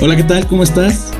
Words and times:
Hola, 0.00 0.14
¿qué 0.14 0.22
tal? 0.22 0.46
¿Cómo 0.46 0.62
estás? 0.62 1.10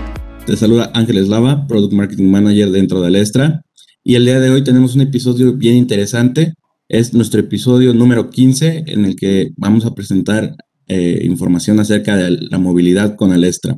Te 0.46 0.56
saluda 0.56 0.92
Ángel 0.94 1.18
Eslava, 1.18 1.66
Product 1.66 1.92
Marketing 1.92 2.30
Manager 2.30 2.70
dentro 2.70 3.00
de 3.00 3.08
Alestra. 3.08 3.62
Y 4.04 4.14
el 4.14 4.24
día 4.24 4.38
de 4.38 4.50
hoy 4.50 4.62
tenemos 4.62 4.94
un 4.94 5.00
episodio 5.00 5.52
bien 5.54 5.76
interesante. 5.76 6.54
Es 6.88 7.12
nuestro 7.12 7.40
episodio 7.40 7.92
número 7.92 8.30
15 8.30 8.84
en 8.86 9.04
el 9.04 9.16
que 9.16 9.50
vamos 9.56 9.84
a 9.84 9.96
presentar 9.96 10.54
eh, 10.86 11.22
información 11.24 11.80
acerca 11.80 12.16
de 12.16 12.30
la 12.30 12.58
movilidad 12.58 13.16
con 13.16 13.32
Alestra. 13.32 13.76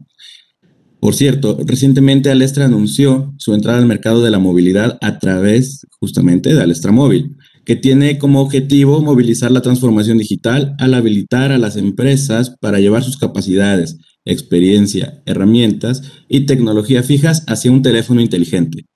Por 1.01 1.15
cierto, 1.15 1.57
recientemente 1.65 2.31
Alestra 2.31 2.67
anunció 2.67 3.33
su 3.39 3.55
entrada 3.55 3.79
al 3.79 3.87
mercado 3.87 4.23
de 4.23 4.31
la 4.31 4.39
movilidad 4.39 4.99
a 5.01 5.19
través 5.19 5.87
justamente 5.99 6.53
de 6.53 6.61
Alestra 6.61 6.93
Móvil, 6.93 7.39
que 7.71 7.77
tiene 7.77 8.19
como 8.19 8.41
objetivo 8.41 9.01
movilizar 9.01 9.53
la 9.53 9.63
transformación 9.63 10.19
digital 10.19 10.75
al 10.81 10.93
habilitar 10.93 11.53
a 11.53 11.59
las 11.59 11.77
empresas 11.77 12.57
para 12.61 12.81
llevar 12.81 13.05
sus 13.05 13.17
capacidades, 13.17 13.99
experiencia, 14.25 15.23
herramientas 15.25 16.03
y 16.29 16.47
tecnología 16.47 17.05
fijas 17.05 17.45
hacia 17.47 17.71
un 17.71 17.83
teléfono 17.83 18.21
inteligente. 18.21 18.87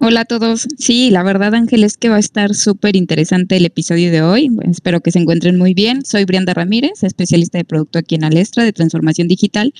Hola 0.00 0.22
a 0.22 0.24
todos. 0.24 0.66
Sí, 0.78 1.10
la 1.10 1.22
verdad, 1.22 1.54
Ángel, 1.54 1.84
es 1.84 1.96
que 1.96 2.08
va 2.08 2.16
a 2.16 2.18
estar 2.18 2.56
súper 2.56 2.96
interesante 2.96 3.56
el 3.56 3.66
episodio 3.66 4.10
de 4.10 4.22
hoy. 4.22 4.48
espero 4.68 5.00
que 5.00 5.12
se 5.12 5.20
encuentren 5.20 5.56
muy 5.56 5.74
bien. 5.74 6.04
Soy 6.04 6.24
Brianda 6.24 6.54
Ramírez, 6.54 7.04
especialista 7.04 7.56
de 7.56 7.64
producto 7.64 8.00
aquí 8.00 8.16
en 8.16 8.24
Alestra 8.24 8.64
de 8.64 8.72
transformación 8.72 9.28
digital. 9.28 9.72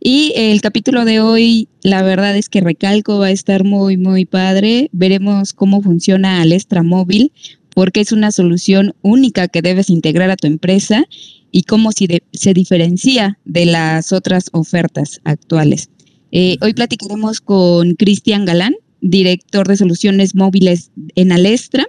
Y 0.00 0.32
el 0.36 0.60
capítulo 0.60 1.04
de 1.04 1.20
hoy, 1.20 1.68
la 1.82 2.02
verdad 2.02 2.36
es 2.36 2.48
que 2.48 2.60
recalco, 2.60 3.18
va 3.18 3.26
a 3.26 3.30
estar 3.30 3.64
muy, 3.64 3.96
muy 3.96 4.26
padre. 4.26 4.90
Veremos 4.92 5.52
cómo 5.52 5.80
funciona 5.80 6.42
Alestra 6.42 6.82
Móvil, 6.82 7.32
porque 7.74 8.00
es 8.00 8.12
una 8.12 8.30
solución 8.30 8.94
única 9.02 9.48
que 9.48 9.62
debes 9.62 9.90
integrar 9.90 10.30
a 10.30 10.36
tu 10.36 10.46
empresa 10.46 11.04
y 11.50 11.62
cómo 11.62 11.90
se, 11.92 12.54
diferencia 12.54 13.38
de 13.44 13.66
las 13.66 14.12
otras 14.12 14.50
ofertas 14.52 15.20
actuales. 15.24 15.88
Eh, 16.32 16.56
hoy 16.60 16.74
platicaremos 16.74 17.40
con 17.40 17.94
Cristian 17.94 18.44
Galán, 18.44 18.74
director 19.04 19.68
de 19.68 19.76
soluciones 19.76 20.34
móviles 20.34 20.90
en 21.14 21.30
Alestra, 21.30 21.86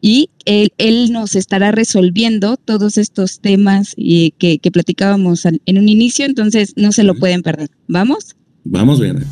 y 0.00 0.30
él, 0.44 1.10
nos 1.10 1.34
estará 1.34 1.72
resolviendo 1.72 2.56
todos 2.56 2.98
estos 2.98 3.40
temas 3.40 3.94
y 3.96 4.32
que, 4.32 4.60
platicábamos 4.70 5.44
en 5.46 5.78
un 5.78 5.88
inicio, 5.88 6.26
entonces 6.26 6.74
no 6.76 6.92
se 6.92 7.04
lo 7.04 7.14
pueden 7.14 7.42
perder. 7.42 7.70
¿Vamos? 7.88 8.36
Vamos 8.64 9.00
bien. 9.00 9.24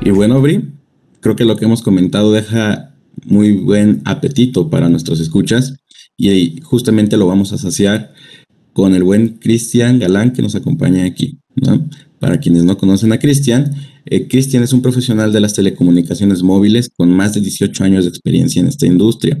Y 0.00 0.10
bueno, 0.10 0.40
Bri, 0.40 0.70
creo 1.20 1.36
que 1.36 1.44
lo 1.44 1.56
que 1.56 1.66
hemos 1.66 1.82
comentado 1.82 2.32
deja 2.32 2.94
muy 3.24 3.52
buen 3.52 4.00
apetito 4.04 4.70
para 4.70 4.88
nuestros 4.88 5.20
escuchas 5.20 5.76
y 6.16 6.60
justamente 6.62 7.16
lo 7.16 7.26
vamos 7.26 7.52
a 7.52 7.58
saciar 7.58 8.12
con 8.72 8.94
el 8.94 9.04
buen 9.04 9.38
Cristian 9.38 9.98
Galán 9.98 10.32
que 10.32 10.42
nos 10.42 10.54
acompaña 10.54 11.04
aquí. 11.04 11.38
Para 12.24 12.38
quienes 12.38 12.64
no 12.64 12.78
conocen 12.78 13.12
a 13.12 13.18
Cristian, 13.18 13.74
eh, 14.06 14.28
Cristian 14.28 14.62
es 14.62 14.72
un 14.72 14.80
profesional 14.80 15.30
de 15.30 15.40
las 15.40 15.52
telecomunicaciones 15.52 16.42
móviles 16.42 16.88
con 16.96 17.10
más 17.10 17.34
de 17.34 17.42
18 17.42 17.84
años 17.84 18.04
de 18.04 18.08
experiencia 18.08 18.60
en 18.60 18.66
esta 18.66 18.86
industria. 18.86 19.38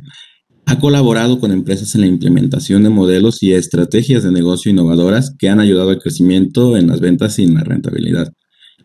Ha 0.66 0.78
colaborado 0.78 1.40
con 1.40 1.50
empresas 1.50 1.94
en 1.94 2.02
la 2.02 2.08
implementación 2.08 2.82
de 2.82 2.90
modelos 2.90 3.42
y 3.42 3.54
estrategias 3.54 4.22
de 4.22 4.32
negocio 4.32 4.70
innovadoras 4.70 5.34
que 5.38 5.48
han 5.48 5.60
ayudado 5.60 5.88
al 5.88 5.98
crecimiento 5.98 6.76
en 6.76 6.88
las 6.88 7.00
ventas 7.00 7.38
y 7.38 7.44
en 7.44 7.54
la 7.54 7.64
rentabilidad. 7.64 8.34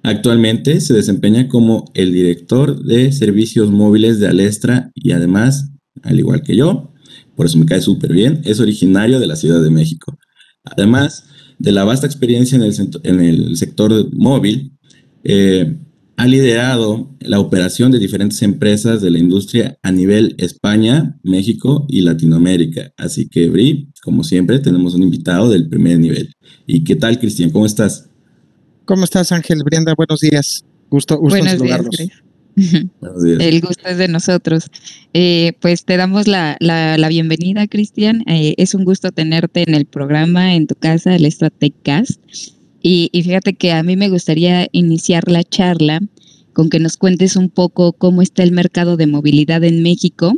Actualmente 0.01 0.79
se 0.79 0.93
desempeña 0.93 1.49
como 1.49 1.91
el 1.93 2.13
director 2.13 2.81
de 2.81 3.11
servicios 3.11 3.69
móviles 3.69 4.17
de 4.21 4.27
Alestra 4.29 4.91
y 4.95 5.11
además, 5.11 5.71
al 6.03 6.17
igual 6.17 6.41
que 6.41 6.55
yo, 6.55 6.93
por 7.35 7.47
eso 7.47 7.57
me 7.57 7.65
cae 7.65 7.81
súper 7.81 8.13
bien, 8.13 8.39
es 8.45 8.61
originario 8.61 9.19
de 9.19 9.27
la 9.27 9.35
Ciudad 9.35 9.61
de 9.61 9.71
México. 9.71 10.17
Además 10.63 11.25
de 11.59 11.71
la 11.71 11.83
vasta 11.83 12.07
experiencia 12.07 12.55
en 12.55 12.63
el, 12.63 12.73
en 13.03 13.19
el 13.19 13.57
sector 13.57 14.13
móvil, 14.13 14.71
eh, 15.23 15.75
ha 16.15 16.27
liderado 16.27 17.15
la 17.21 17.39
operación 17.39 17.91
de 17.91 17.99
diferentes 17.99 18.41
empresas 18.41 19.01
de 19.01 19.09
la 19.09 19.19
industria 19.19 19.77
a 19.83 19.91
nivel 19.91 20.35
España, 20.37 21.17
México 21.23 21.85
y 21.87 22.01
Latinoamérica. 22.01 22.91
Así 22.97 23.29
que, 23.29 23.49
Bri, 23.49 23.89
como 24.03 24.23
siempre, 24.23 24.59
tenemos 24.59 24.95
un 24.95 25.03
invitado 25.03 25.49
del 25.49 25.69
primer 25.69 25.99
nivel. 25.99 26.33
¿Y 26.67 26.83
qué 26.83 26.95
tal, 26.97 27.19
Cristian? 27.19 27.51
¿Cómo 27.51 27.65
estás? 27.65 28.09
¿Cómo 28.83 29.05
estás, 29.05 29.31
Ángel? 29.31 29.61
Brenda, 29.63 29.93
buenos 29.95 30.19
días. 30.19 30.65
Gusto, 30.89 31.17
gusto 31.17 31.37
Buenos 31.37 31.53
saludarlos. 31.53 31.95
Días, 31.95 32.09
el 33.39 33.61
gusto 33.61 33.87
es 33.87 33.97
de 33.97 34.07
nosotros. 34.07 34.69
Eh, 35.13 35.53
pues 35.59 35.85
te 35.85 35.97
damos 35.97 36.27
la, 36.27 36.57
bienvenida, 37.09 37.67
Cristian. 37.67 38.23
Eh, 38.27 38.55
es 38.57 38.73
un 38.75 38.85
gusto 38.85 39.11
tenerte 39.11 39.63
en 39.67 39.75
el 39.75 39.85
programa, 39.85 40.55
en 40.55 40.67
tu 40.67 40.75
casa, 40.75 41.15
el 41.15 41.29
Stratecast. 41.31 42.21
Y, 42.81 43.09
y 43.11 43.23
fíjate 43.23 43.53
que 43.53 43.71
a 43.71 43.83
mí 43.83 43.95
me 43.95 44.09
gustaría 44.09 44.67
iniciar 44.71 45.29
la 45.29 45.43
charla 45.43 45.99
con 46.53 46.69
que 46.69 46.79
nos 46.79 46.97
cuentes 46.97 47.35
un 47.35 47.49
poco 47.49 47.93
cómo 47.93 48.21
está 48.21 48.43
el 48.43 48.51
mercado 48.51 48.97
de 48.97 49.07
movilidad 49.07 49.63
en 49.63 49.81
México, 49.81 50.33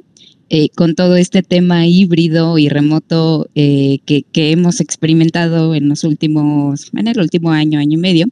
eh, 0.50 0.70
con 0.76 0.96
todo 0.96 1.16
este 1.16 1.44
tema 1.44 1.88
híbrido 1.88 2.58
y 2.58 2.68
remoto 2.68 3.50
que, 3.54 4.26
que, 4.32 4.52
hemos 4.52 4.82
experimentado 4.82 5.74
en 5.74 5.88
los 5.88 6.04
últimos, 6.04 6.92
en 6.94 7.08
el 7.08 7.20
último 7.20 7.52
año, 7.52 7.80
año 7.80 7.98
y 7.98 8.02
medio. 8.02 8.28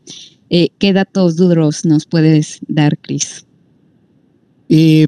¿Qué 0.50 0.94
datos 0.94 1.36
duros 1.38 1.86
nos 1.86 2.06
puedes 2.06 2.60
dar, 2.68 2.98
Cris? 2.98 3.46
Eh, 4.69 5.07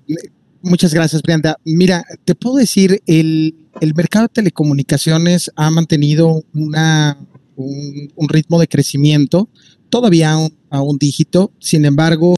muchas 0.62 0.94
gracias, 0.94 1.22
Brianda. 1.22 1.56
Mira, 1.64 2.04
te 2.26 2.36
puedo 2.36 2.58
decir, 2.58 3.02
el, 3.06 3.56
mercado 3.96 4.26
de 4.26 4.34
telecomunicaciones 4.34 5.52
ha 5.56 5.70
mantenido 5.70 6.44
una, 6.54 7.18
un, 7.56 8.30
ritmo 8.30 8.60
de 8.60 8.68
crecimiento, 8.68 9.48
todavía 9.90 10.36
a 10.70 10.82
un, 10.82 10.98
dígito, 10.98 11.52
sin 11.60 11.86
embargo, 11.86 12.36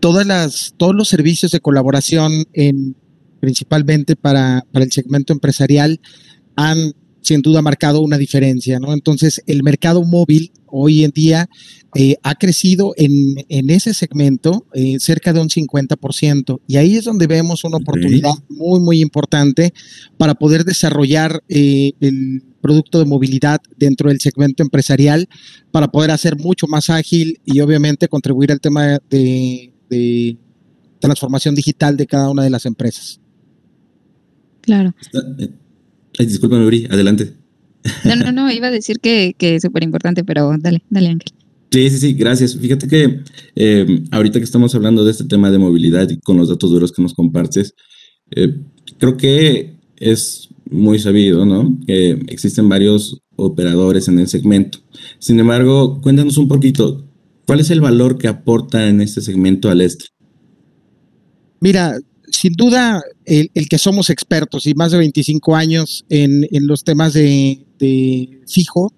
todas 0.00 0.26
las, 0.26 0.74
todos 0.76 0.94
los 0.94 1.08
servicios 1.08 1.50
de 1.50 1.60
colaboración, 1.60 2.44
en, 2.52 2.94
principalmente 3.40 4.16
para, 4.16 4.64
para 4.70 4.84
el 4.84 4.92
segmento 4.92 5.32
empresarial, 5.32 5.98
han 6.56 6.92
sin 7.22 7.42
duda 7.42 7.62
marcado 7.62 8.00
una 8.00 8.18
diferencia, 8.18 8.80
¿no? 8.80 8.92
Entonces, 8.92 9.42
el 9.46 9.62
mercado 9.62 10.02
móvil 10.04 10.52
hoy 10.70 11.04
en 11.04 11.10
día 11.10 11.48
eh, 11.94 12.16
ha 12.22 12.34
crecido 12.34 12.94
en, 12.96 13.70
ese 13.70 13.94
segmento 13.94 14.66
eh, 14.74 14.98
cerca 15.00 15.32
de 15.32 15.40
un 15.40 15.48
50%. 15.48 16.60
Y 16.66 16.76
ahí 16.76 16.96
es 16.96 17.04
donde 17.04 17.26
vemos 17.26 17.64
una 17.64 17.78
oportunidad 17.78 18.32
muy, 18.48 18.80
muy 18.80 19.00
importante 19.00 19.72
para 20.16 20.34
poder 20.34 20.64
desarrollar 20.64 21.42
eh, 21.48 21.92
el 22.00 22.42
producto 22.60 22.98
de 22.98 23.06
movilidad 23.06 23.60
dentro 23.76 24.10
del 24.10 24.20
segmento 24.20 24.62
empresarial, 24.62 25.28
para 25.70 25.88
poder 25.88 26.10
hacer 26.10 26.36
mucho 26.36 26.66
más 26.66 26.90
ágil 26.90 27.40
y 27.44 27.60
obviamente 27.60 28.06
contribuir 28.08 28.52
al 28.52 28.60
tema 28.60 28.98
de, 29.08 29.72
de 29.88 30.36
transformación 31.00 31.54
digital 31.54 31.96
de 31.96 32.06
cada 32.06 32.28
una 32.28 32.42
de 32.42 32.50
las 32.50 32.66
empresas. 32.66 33.20
Claro. 34.60 34.94
Ay, 36.18 36.26
discúlpame, 36.26 36.66
Uri, 36.66 36.86
adelante. 36.90 37.39
No, 38.04 38.16
no, 38.16 38.32
no, 38.32 38.50
iba 38.50 38.68
a 38.68 38.70
decir 38.70 39.00
que, 39.00 39.34
que 39.38 39.56
es 39.56 39.62
súper 39.62 39.82
importante, 39.82 40.24
pero 40.24 40.52
dale, 40.58 40.82
dale, 40.90 41.08
Ángel. 41.08 41.32
Sí, 41.70 41.88
sí, 41.88 41.98
sí, 41.98 42.12
gracias. 42.14 42.56
Fíjate 42.56 42.88
que 42.88 43.20
eh, 43.54 44.02
ahorita 44.10 44.38
que 44.38 44.44
estamos 44.44 44.74
hablando 44.74 45.04
de 45.04 45.12
este 45.12 45.24
tema 45.24 45.50
de 45.50 45.58
movilidad 45.58 46.08
y 46.10 46.18
con 46.18 46.36
los 46.36 46.48
datos 46.48 46.70
duros 46.70 46.92
que 46.92 47.02
nos 47.02 47.14
compartes, 47.14 47.74
eh, 48.32 48.56
creo 48.98 49.16
que 49.16 49.76
es 49.96 50.48
muy 50.68 50.98
sabido, 50.98 51.46
¿no? 51.46 51.78
Que 51.86 52.12
existen 52.28 52.68
varios 52.68 53.20
operadores 53.36 54.08
en 54.08 54.18
el 54.18 54.28
segmento. 54.28 54.78
Sin 55.18 55.38
embargo, 55.38 56.00
cuéntanos 56.00 56.38
un 56.38 56.48
poquito, 56.48 57.04
¿cuál 57.46 57.60
es 57.60 57.70
el 57.70 57.80
valor 57.80 58.18
que 58.18 58.28
aporta 58.28 58.88
en 58.88 59.00
este 59.00 59.20
segmento 59.20 59.70
al 59.70 59.80
este? 59.80 60.06
Mira, 61.60 61.98
sin 62.40 62.54
duda, 62.54 63.02
el, 63.26 63.50
que 63.68 63.76
somos 63.76 64.08
expertos 64.08 64.66
y 64.66 64.72
más 64.72 64.92
de 64.92 64.98
25 64.98 65.56
años 65.56 66.06
en, 66.08 66.46
los 66.66 66.84
temas 66.84 67.12
de, 67.12 67.66
fijo, 68.48 68.94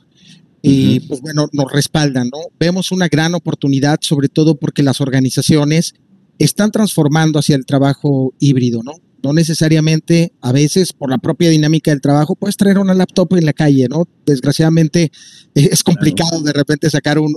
eh, 0.62 1.00
pues 1.08 1.20
bueno, 1.22 1.48
nos 1.52 1.72
respaldan, 1.72 2.28
¿no? 2.32 2.38
Vemos 2.60 2.92
una 2.92 3.08
gran 3.08 3.34
oportunidad, 3.34 3.98
sobre 4.00 4.28
todo 4.28 4.54
porque 4.54 4.84
las 4.84 5.00
organizaciones 5.00 5.94
están 6.38 6.70
transformando 6.70 7.40
hacia 7.40 7.56
el 7.56 7.66
trabajo 7.66 8.32
híbrido, 8.38 8.82
¿no? 8.84 8.92
No 9.22 9.32
necesariamente, 9.32 10.32
a 10.40 10.52
veces 10.52 10.92
por 10.92 11.10
la 11.10 11.18
propia 11.18 11.50
dinámica 11.50 11.90
del 11.90 12.00
trabajo, 12.00 12.34
puedes 12.34 12.56
traer 12.56 12.78
una 12.78 12.94
laptop 12.94 13.34
en 13.36 13.44
la 13.44 13.52
calle, 13.52 13.86
¿no? 13.88 14.08
Desgraciadamente 14.26 15.12
eh, 15.54 15.68
es 15.70 15.82
complicado 15.82 16.42
de 16.42 16.52
repente 16.52 16.90
sacar 16.90 17.18
un, 17.18 17.34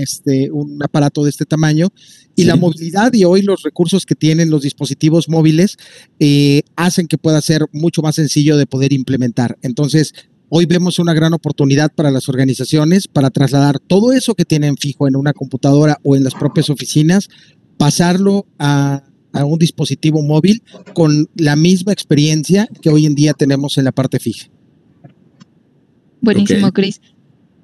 este, 0.00 0.50
un 0.50 0.82
aparato 0.82 1.24
de 1.24 1.30
este 1.30 1.46
tamaño 1.46 1.88
y 2.36 2.44
la 2.44 2.56
movilidad 2.56 3.12
y 3.12 3.24
hoy 3.24 3.42
los 3.42 3.62
recursos 3.62 4.06
que 4.06 4.14
tienen 4.14 4.50
los 4.50 4.62
dispositivos 4.62 5.28
móviles 5.28 5.76
eh, 6.18 6.62
hacen 6.76 7.06
que 7.06 7.18
pueda 7.18 7.40
ser 7.40 7.66
mucho 7.72 8.02
más 8.02 8.14
sencillo 8.14 8.56
de 8.56 8.66
poder 8.66 8.92
implementar. 8.92 9.58
Entonces, 9.62 10.14
hoy 10.48 10.66
vemos 10.66 10.98
una 10.98 11.14
gran 11.14 11.32
oportunidad 11.32 11.92
para 11.94 12.10
las 12.10 12.28
organizaciones 12.28 13.08
para 13.08 13.30
trasladar 13.30 13.78
todo 13.78 14.12
eso 14.12 14.34
que 14.34 14.44
tienen 14.44 14.76
fijo 14.76 15.08
en 15.08 15.16
una 15.16 15.32
computadora 15.32 15.98
o 16.02 16.16
en 16.16 16.24
las 16.24 16.34
propias 16.34 16.70
oficinas, 16.70 17.28
pasarlo 17.76 18.46
a 18.58 19.04
a 19.32 19.44
un 19.44 19.58
dispositivo 19.58 20.22
móvil 20.22 20.62
con 20.94 21.28
la 21.34 21.56
misma 21.56 21.92
experiencia 21.92 22.68
que 22.82 22.90
hoy 22.90 23.06
en 23.06 23.14
día 23.14 23.32
tenemos 23.32 23.78
en 23.78 23.84
la 23.84 23.92
parte 23.92 24.18
fija. 24.18 24.48
Buenísimo, 26.20 26.72
Cris. 26.72 27.00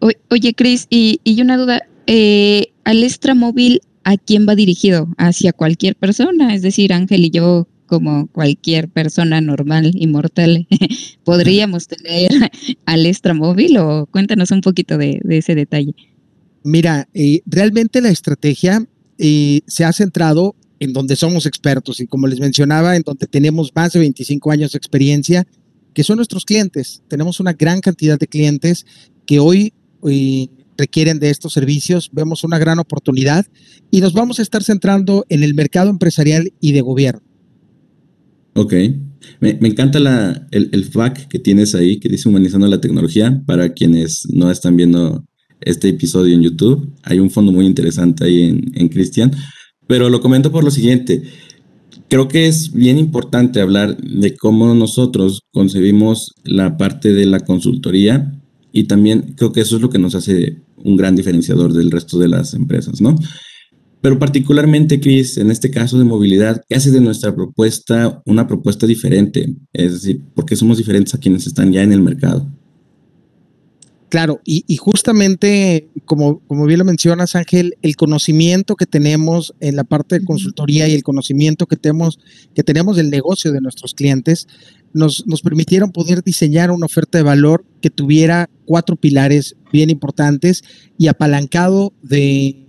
oye, 0.01 0.55
Cris, 0.55 0.87
y, 0.89 1.21
y, 1.25 1.41
una 1.43 1.57
duda, 1.57 1.83
eh, 2.07 2.73
¿Alestra 2.85 3.35
Móvil 3.35 3.81
a 4.05 4.17
quién 4.17 4.47
va 4.49 4.55
dirigido? 4.55 5.09
¿Hacia 5.19 5.53
cualquier 5.53 5.97
persona? 5.97 6.55
Es 6.55 6.63
decir, 6.63 6.93
Ángel 6.93 7.25
y 7.25 7.31
yo, 7.31 7.69
como 7.87 8.29
cualquier 8.29 8.89
persona 8.89 9.41
normal 9.41 9.91
y 9.95 10.07
mortal, 10.07 10.67
¿podríamos 11.25 11.89
tener 11.89 12.31
Alestra 12.87 13.35
Móvil 13.35 13.77
o 13.79 14.07
cuéntanos 14.07 14.51
un 14.51 14.61
poquito 14.61 14.97
de, 14.99 15.21
ese 15.29 15.55
detalle? 15.55 15.95
Mira, 16.63 17.09
eh, 17.15 17.41
realmente 17.47 18.01
la 18.01 18.11
estrategia 18.11 18.87
eh, 19.19 19.61
se 19.67 19.85
ha 19.85 19.93
centrado 19.93 20.57
en 20.81 20.93
donde 20.93 21.17
somos 21.17 21.47
expertos 21.47 22.01
y 22.01 22.07
como 22.07 22.27
les 22.27 22.41
mencionaba, 22.41 22.97
en 22.97 23.03
donde 23.03 23.27
tenemos 23.27 23.73
más 23.75 23.93
de 23.93 24.01
25 24.01 24.51
años 24.51 24.73
de 24.73 24.79
experiencia, 24.79 25.47
que 25.95 26.05
son 26.05 26.17
nuestros 26.17 26.45
clientes. 26.45 27.03
Tenemos 27.09 27.41
una 27.41 27.55
gran 27.55 27.81
cantidad 27.81 28.19
de 28.19 28.27
clientes 28.27 28.85
que 29.25 29.39
hoy 29.39 29.73
eh, 30.07 30.49
requieren 30.77 31.19
de 31.19 31.31
estos 31.31 31.53
servicios. 31.53 32.11
Vemos 32.13 32.45
una 32.45 32.59
gran 32.59 32.79
oportunidad 32.79 33.47
y 33.91 34.01
nos 34.01 34.13
vamos 34.13 34.39
a 34.39 34.43
estar 34.43 34.63
centrando 34.63 35.25
en 35.29 35.43
el 35.43 35.55
mercado 35.55 35.91
empresarial 35.91 36.53
y 36.61 36.73
de 36.73 36.81
gobierno. 36.83 37.23
Ok. 38.55 38.75
Me, 39.41 39.59
encanta 39.63 39.99
la, 39.99 40.47
el, 40.51 40.71
el 40.73 40.91
que 41.29 41.39
tienes 41.39 41.75
ahí, 41.75 41.99
que 41.99 42.09
dice 42.09 42.29
Humanizando 42.29 42.67
la 42.67 42.81
Tecnología. 42.81 43.43
Para 43.47 43.73
quienes 43.73 44.27
no 44.31 44.51
están 44.51 44.77
viendo 44.77 45.25
este 45.61 45.89
episodio 45.89 46.35
en 46.35 46.43
YouTube, 46.43 46.93
hay 47.03 47.19
un 47.19 47.31
fondo 47.31 47.53
muy 47.53 47.67
interesante 47.67 48.25
ahí 48.25 48.43
en, 48.45 48.71
en 48.75 48.89
Cristian. 48.89 49.33
Pero 49.87 50.11
lo 50.11 50.21
comento 50.21 50.51
por 50.51 50.65
lo 50.65 50.71
siguiente. 50.71 51.23
Creo 52.09 52.29
que 52.29 52.47
es 52.47 52.73
bien 52.73 52.99
importante 52.99 53.61
hablar 53.61 53.97
de 53.97 54.37
cómo 54.37 54.75
nosotros 54.75 55.43
concebimos 55.53 56.35
la 56.45 56.77
parte 56.77 57.13
de 57.13 57.27
la 57.27 57.41
consultoría 57.41 58.33
y 58.73 58.85
también 58.85 59.35
creo 59.37 59.53
que 59.53 59.61
eso 59.61 59.77
es 59.77 59.83
lo 59.83 59.91
que 59.91 59.99
nos 59.99 60.15
hace 60.15 60.59
un 60.77 60.97
gran 60.97 61.17
diferenciador 61.17 61.73
del 61.73 61.91
resto 61.91 62.19
de 62.19 62.29
las 62.29 62.55
empresas, 62.55 63.01
¿no? 63.01 63.17
Pero 64.01 64.19
particularmente, 64.19 65.01
Chris, 65.01 65.37
en 65.39 65.51
este 65.51 65.71
caso 65.71 65.99
de 65.99 66.05
movilidad, 66.05 66.63
¿qué 66.69 66.77
hace 66.77 66.91
de 66.93 67.01
nuestra 67.01 67.35
propuesta 67.35 68.23
una 68.27 68.47
propuesta 68.47 68.87
diferente? 68.87 69.57
Es 69.73 69.95
decir, 69.95 70.23
¿por 70.35 70.45
qué 70.45 70.55
somos 70.55 70.79
diferentes 70.79 71.15
a 71.15 71.19
quienes 71.19 71.47
están 71.47 71.73
ya 71.73 71.83
en 71.83 71.93
el 71.93 72.03
mercado? 72.03 72.49
Claro, 74.09 74.41
y, 74.45 74.77
justamente, 74.77 75.89
como, 76.05 76.39
como 76.47 76.65
bien 76.67 76.79
lo 76.79 76.85
mencionas, 76.85 77.35
Ángel, 77.35 77.77
el 77.83 77.97
conocimiento 77.97 78.77
que 78.77 78.87
tenemos 78.87 79.55
en 79.59 79.75
la 79.75 79.83
parte 79.83 80.21
de 80.21 80.25
consultoría 80.25 80.87
y 80.87 80.95
el 80.95 81.03
conocimiento 81.03 81.67
que 81.67 81.77
tenemos, 81.77 82.21
que 82.55 82.63
tenemos 82.63 82.97
del 82.97 83.11
negocio 83.11 83.51
de 83.51 83.61
nuestros 83.61 83.95
clientes, 83.95 84.47
nos, 84.93 85.27
nos 85.27 85.43
permitieron 85.43 85.91
poder 85.91 86.23
diseñar 86.23 86.71
una 86.71 86.87
oferta 86.87 87.19
de 87.19 87.25
valor 87.25 87.65
que 87.81 87.91
tuviera 87.91 88.49
cuatro 88.65 88.95
pilares 88.95 89.57
bien 89.73 89.91
importantes 89.91 90.63
y 90.97 91.09
apalancado 91.09 91.93
de, 92.03 92.69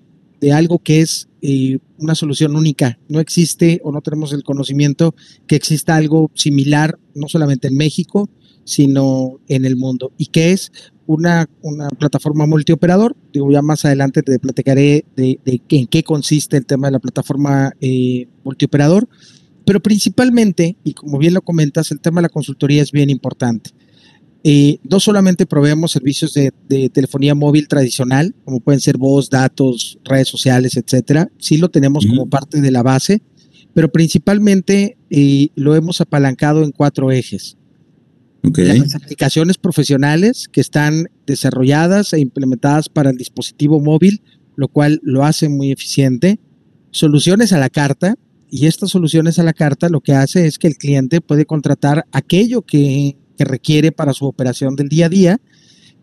algo 0.51 0.79
que 0.79 1.01
es 1.01 1.29
eh, 1.43 1.77
una 1.99 2.15
solución 2.15 2.55
única. 2.55 2.97
No 3.09 3.19
existe 3.19 3.79
o 3.83 3.91
no 3.91 4.01
tenemos 4.01 4.33
el 4.33 4.43
conocimiento 4.43 5.13
que 5.45 5.55
exista 5.55 5.95
algo 5.95 6.31
similar, 6.33 6.97
no 7.13 7.27
solamente 7.27 7.67
en 7.67 7.77
México, 7.77 8.27
sino 8.67 9.39
en 9.47 9.63
el 9.63 9.77
mundo. 9.77 10.11
¿Y 10.17 10.27
que 10.27 10.51
es 10.51 10.71
una, 11.07 11.49
una 11.61 11.87
plataforma 11.87 12.45
multioperador. 12.45 13.15
Digo, 13.33 13.49
ya 13.51 13.61
más 13.61 13.85
adelante 13.85 14.21
te 14.21 14.37
platicaré 14.39 15.05
de, 15.15 15.39
en 15.69 15.87
qué 15.87 16.03
consiste 16.03 16.57
el 16.57 16.65
tema 16.65 16.89
de 16.89 16.91
la 16.91 16.99
plataforma 16.99 17.71
eh, 17.79 18.27
multioperador. 18.43 19.07
Pero 19.65 19.81
principalmente, 19.81 20.77
y 20.83 20.93
como 20.93 21.17
bien 21.17 21.33
lo 21.33 21.41
comentas, 21.41 21.91
el 21.91 21.99
tema 21.99 22.21
de 22.21 22.23
la 22.23 22.29
consultoría 22.29 22.83
es 22.83 22.91
bien 22.91 23.09
importante. 23.09 23.71
Eh, 24.43 24.79
no 24.83 24.99
solamente 24.99 25.45
proveemos 25.45 25.91
servicios 25.91 26.33
de, 26.33 26.51
telefonía 26.89 27.35
móvil 27.35 27.67
tradicional, 27.67 28.35
como 28.45 28.59
pueden 28.59 28.79
ser 28.79 28.97
voz, 28.97 29.29
datos, 29.29 29.97
redes 30.03 30.27
sociales, 30.27 30.77
etcétera. 30.77 31.29
Sí 31.39 31.57
lo 31.57 31.69
tenemos 31.69 32.05
como 32.05 32.29
parte 32.29 32.61
de 32.61 32.71
la 32.71 32.83
base, 32.83 33.21
pero 33.73 33.91
principalmente 33.91 34.97
eh, 35.09 35.49
lo 35.55 35.75
hemos 35.75 36.01
apalancado 36.01 36.63
en 36.63 36.71
cuatro 36.71 37.11
ejes. 37.11 37.57
Las 38.55 38.95
aplicaciones 38.95 39.57
profesionales 39.57 40.47
que 40.51 40.61
están 40.61 41.07
desarrolladas 41.25 42.13
e 42.13 42.19
implementadas 42.19 42.89
para 42.89 43.09
el 43.09 43.17
dispositivo 43.17 43.79
móvil, 43.79 44.21
lo 44.55 44.67
cual 44.67 44.99
lo 45.03 45.23
hace 45.23 45.49
muy 45.49 45.71
eficiente. 45.71 46.39
Soluciones 46.91 47.53
a 47.53 47.59
la 47.59 47.69
carta, 47.69 48.15
y 48.49 48.67
estas 48.67 48.91
soluciones 48.91 49.39
a 49.39 49.43
la 49.43 49.53
carta 49.53 49.89
lo 49.89 50.01
que 50.01 50.13
hace 50.13 50.45
es 50.45 50.57
que 50.57 50.67
el 50.67 50.77
cliente 50.77 51.21
puede 51.21 51.45
contratar 51.45 52.05
aquello 52.11 52.61
que, 52.61 53.17
requiere 53.39 53.91
para 53.91 54.13
su 54.13 54.25
operación 54.25 54.75
del 54.75 54.89
día 54.89 55.05
a 55.05 55.09
día. 55.09 55.41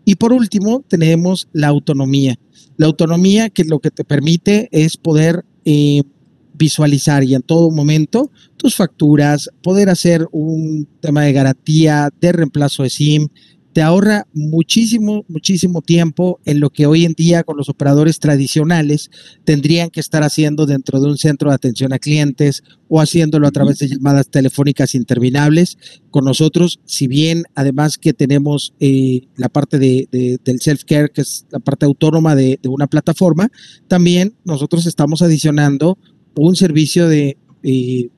Y 0.04 0.14
por 0.14 0.32
último, 0.32 0.84
tenemos 0.86 1.48
la 1.52 1.66
autonomía. 1.66 2.38
La 2.76 2.86
autonomía 2.86 3.50
que 3.50 3.64
lo 3.64 3.80
que 3.80 3.90
te 3.90 4.04
permite 4.04 4.68
es 4.70 4.96
poder 4.96 5.44
eh, 5.64 6.04
visualizar 6.54 7.24
y 7.24 7.34
en 7.34 7.42
todo 7.42 7.70
momento 7.70 8.30
tus 8.56 8.76
facturas, 8.76 9.50
poder 9.62 9.90
hacer 9.90 10.26
un 10.32 10.88
tema 11.00 11.22
de 11.22 11.32
garantía, 11.32 12.10
de 12.20 12.32
reemplazo 12.32 12.82
de 12.82 12.90
SIM, 12.90 13.28
te 13.74 13.82
ahorra 13.82 14.28
muchísimo, 14.32 15.24
muchísimo 15.28 15.82
tiempo 15.82 16.40
en 16.44 16.60
lo 16.60 16.70
que 16.70 16.86
hoy 16.86 17.04
en 17.04 17.12
día 17.12 17.42
con 17.42 17.56
los 17.56 17.68
operadores 17.68 18.20
tradicionales 18.20 19.10
tendrían 19.44 19.90
que 19.90 19.98
estar 19.98 20.22
haciendo 20.22 20.64
dentro 20.64 21.00
de 21.00 21.08
un 21.08 21.18
centro 21.18 21.50
de 21.50 21.56
atención 21.56 21.92
a 21.92 21.98
clientes 21.98 22.62
o 22.88 23.00
haciéndolo 23.00 23.48
a 23.48 23.50
través 23.50 23.78
de 23.78 23.88
llamadas 23.88 24.28
telefónicas 24.28 24.94
interminables. 24.94 25.76
Con 26.10 26.24
nosotros, 26.24 26.78
si 26.84 27.08
bien 27.08 27.42
además 27.56 27.98
que 27.98 28.12
tenemos 28.12 28.74
eh, 28.78 29.22
la 29.36 29.48
parte 29.48 29.80
de, 29.80 30.06
del 30.44 30.60
self-care, 30.60 31.10
que 31.12 31.22
es 31.22 31.44
la 31.50 31.58
parte 31.58 31.84
autónoma 31.84 32.36
de, 32.36 32.60
de 32.62 32.68
una 32.68 32.86
plataforma, 32.86 33.50
también 33.88 34.36
nosotros 34.44 34.86
estamos 34.86 35.20
adicionando 35.20 35.98
un 36.36 36.56
servicio 36.56 37.08
de 37.08 37.36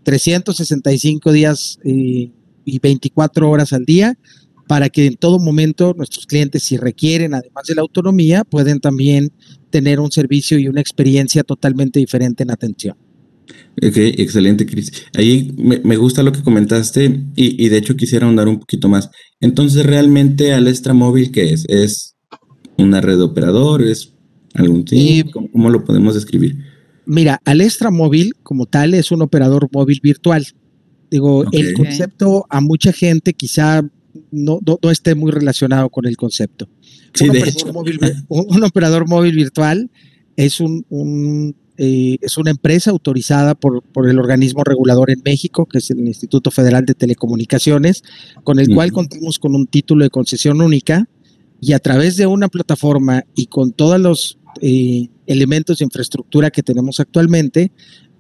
365 0.03 1.31
eh, 1.31 1.33
días 1.33 1.79
eh, 1.85 2.31
y 2.65 2.79
24 2.79 3.49
horas 3.49 3.73
al 3.73 3.85
día 3.85 4.19
para 4.67 4.89
que 4.89 5.07
en 5.07 5.15
todo 5.15 5.39
momento 5.39 5.95
nuestros 5.97 6.27
clientes, 6.27 6.65
si 6.65 6.77
requieren, 6.77 7.35
además 7.35 7.67
de 7.69 7.77
la 7.77 7.83
autonomía, 7.83 8.43
pueden 8.45 8.81
también 8.81 9.31
tener 9.71 10.01
un 10.01 10.11
servicio 10.11 10.59
y 10.59 10.69
una 10.69 10.81
experiencia 10.81 11.45
totalmente 11.45 12.01
diferente 12.01 12.43
en 12.43 12.51
atención. 12.51 12.97
Ok, 13.83 13.97
excelente, 13.97 14.67
Cris. 14.67 14.91
Ahí 15.15 15.53
me, 15.57 15.97
gusta 15.97 16.23
lo 16.23 16.33
que 16.33 16.43
comentaste 16.43 17.25
y, 17.37 17.69
de 17.69 17.77
hecho 17.77 17.97
quisiera 17.97 18.27
ahondar 18.27 18.49
un 18.49 18.59
poquito 18.59 18.89
más. 18.89 19.11
Entonces, 19.41 19.85
¿realmente 19.85 20.53
Alestra 20.53 20.95
Móvil 20.95 21.31
qué 21.31 21.53
es? 21.53 21.65
¿Es 21.69 22.17
una 22.79 23.01
red 23.01 23.19
de 23.19 23.25
operadores? 23.25 24.15
¿Algún 24.55 24.85
tipo? 24.85 25.49
¿Cómo, 25.53 25.71
lo 25.71 25.85
podemos 25.85 26.15
describir? 26.15 26.57
Mira, 27.07 27.41
Alestra 27.45 27.91
Móvil 27.91 28.35
como 28.43 28.67
tal 28.67 28.95
es 28.95 29.13
un 29.13 29.23
operador 29.23 29.69
móvil 29.73 30.01
virtual. 30.03 30.47
Digo, 31.11 31.45
el 31.53 31.73
concepto 31.75 32.47
a 32.51 32.61
mucha 32.61 32.93
gente 32.93 33.33
quizá 33.33 33.83
no, 34.33 34.59
no, 34.65 34.91
esté 34.91 35.15
muy 35.15 35.31
relacionado 35.31 35.89
con 35.89 36.07
el 36.07 36.17
concepto. 36.17 36.69
Sí, 37.15 37.29
un, 37.29 37.33
de 37.33 37.41
operador 37.41 37.73
móvil, 37.73 38.01
un, 38.29 38.65
operador 38.65 39.09
móvil 39.09 39.37
virtual 39.37 39.91
es, 40.37 40.61
un, 40.61 41.55
eh, 41.77 42.17
es 42.21 42.37
una 42.39 42.51
empresa 42.51 42.91
autorizada 42.91 43.55
por, 43.55 43.83
por, 43.83 44.09
el 44.09 44.19
organismo 44.19 44.65
regulador 44.65 45.11
en 45.11 45.23
México, 45.25 45.67
que 45.67 45.79
es 45.79 45.91
el 45.91 46.01
Instituto 46.07 46.51
Federal 46.51 46.85
de 46.85 46.95
Telecomunicaciones, 46.95 48.03
con 48.43 48.59
el 48.59 48.75
cual 48.75 48.91
contamos 48.91 49.39
con 49.39 49.55
un 49.55 49.67
título 49.67 50.05
de 50.05 50.11
concesión 50.11 50.61
única 50.61 51.09
y 51.61 51.73
a 51.73 51.79
través 51.79 52.17
de 52.17 52.27
una 52.27 52.49
plataforma 52.49 53.25
y 53.35 53.47
con 53.47 53.73
todos 53.73 54.01
los 54.01 54.39
eh, 54.61 55.09
elementos 55.27 55.79
de 55.79 55.85
infraestructura 55.85 56.51
que 56.51 56.63
tenemos 56.63 57.01
actualmente, 57.01 57.73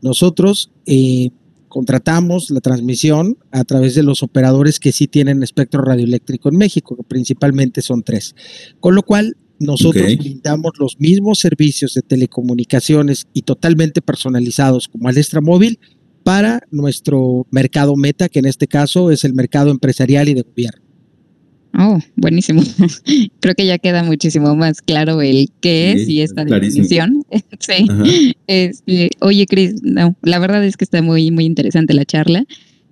nosotros 0.03 0.71
eh, 0.87 1.31
contratamos 1.69 2.51
la 2.51 2.61
transmisión 2.61 3.39
a 3.51 3.65
través 3.65 3.95
de 3.95 4.03
los 4.03 4.23
operadores 4.23 4.81
que 4.81 4.93
sí 4.93 5.07
tienen 5.07 5.43
espectro 5.43 5.83
radioeléctrico 5.83 6.49
en 6.49 6.57
México, 6.57 6.97
que 6.97 7.03
principalmente 7.03 7.83
son 7.83 8.03
tres. 8.03 8.35
Con 8.81 8.95
lo 8.95 9.03
cual, 9.03 9.37
nosotros 9.59 10.17
brindamos 10.19 10.73
los 10.79 11.01
mismos 11.01 11.39
servicios 11.39 11.95
de 11.95 12.03
telecomunicaciones 12.03 13.27
y 13.33 13.43
totalmente 13.43 14.03
personalizados 14.03 14.89
como 14.89 15.09
Alestra 15.09 15.41
Móvil 15.41 15.79
para 16.23 16.61
nuestro 16.71 17.47
mercado 17.51 17.97
meta, 17.97 18.29
que 18.29 18.41
en 18.41 18.47
este 18.47 18.67
caso 18.67 19.11
es 19.11 19.25
el 19.25 19.33
mercado 19.33 19.71
empresarial 19.71 20.29
y 20.29 20.35
de 20.35 20.43
gobierno. 20.43 20.86
Oh, 21.79 21.99
buenísimo. 22.17 22.63
Creo 23.41 23.55
que 23.55 23.67
ya 23.67 23.79
queda 23.79 24.03
muchísimo 24.03 24.55
más 24.57 24.81
claro 24.81 25.21
el 25.21 25.51
qué 25.61 25.93
es 25.93 26.09
y 26.09 26.23
esta 26.23 26.45
definición. 26.45 27.25
sí. 27.61 27.87
Este, 28.47 29.11
oye, 29.21 29.47
Cris, 29.47 29.83
no, 29.83 30.17
la 30.23 30.39
verdad 30.39 30.65
es 30.65 30.77
que 30.77 30.85
está 30.85 31.03
muy, 31.03 31.31
muy 31.31 31.45
interesante 31.45 31.93
la 31.95 32.05
charla. 32.05 32.45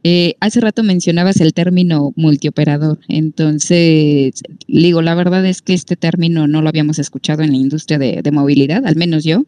Eh, 0.07 0.35
hace 0.40 0.61
rato 0.61 0.83
mencionabas 0.83 1.40
el 1.40 1.54
término 1.54 2.12
multioperador. 2.16 2.99
Entonces, 3.09 4.43
digo, 4.69 5.00
la 5.00 5.14
verdad 5.14 5.47
es 5.47 5.62
que 5.62 5.73
este 5.73 5.97
término 5.97 6.47
no 6.47 6.61
lo 6.61 6.69
habíamos 6.69 6.99
escuchado 6.99 7.43
en 7.43 7.52
la 7.52 7.57
industria 7.57 7.99
de, 7.99 8.31
movilidad, 8.31 8.87
al 8.87 8.97
menos 8.97 9.25
yo. 9.25 9.45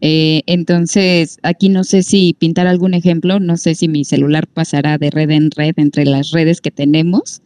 Eh, 0.00 0.42
entonces, 0.46 1.38
aquí 1.44 1.68
no 1.68 1.84
sé 1.84 2.02
si 2.02 2.34
pintar 2.36 2.66
algún 2.66 2.94
ejemplo, 2.94 3.38
no 3.38 3.56
sé 3.56 3.76
si 3.76 3.86
mi 3.86 4.04
celular 4.04 4.48
pasará 4.48 4.98
de 4.98 5.10
red 5.10 5.30
en 5.30 5.52
red 5.52 5.74
entre 5.76 6.04
las 6.04 6.32
redes 6.32 6.60
que 6.60 6.72
tenemos 6.72 7.40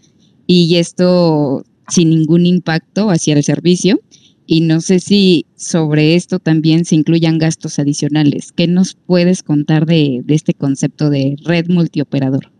y 0.46 0.76
esto 0.76 1.64
sin 1.88 2.10
ningún 2.10 2.46
impacto 2.46 3.10
hacia 3.10 3.34
el 3.34 3.44
servicio. 3.44 4.00
Y 4.48 4.60
no 4.60 4.80
sé 4.80 5.00
si 5.00 5.46
sobre 5.56 6.14
esto 6.14 6.38
también 6.38 6.84
se 6.84 6.94
incluyan 6.94 7.38
gastos 7.38 7.80
adicionales. 7.80 8.52
¿Qué 8.52 8.68
nos 8.68 8.94
puedes 8.94 9.42
contar 9.42 9.86
de, 9.86 10.22
este 10.28 10.54
concepto 10.54 11.10
de 11.10 11.36
red 11.44 11.66
multioperador? 11.68 12.52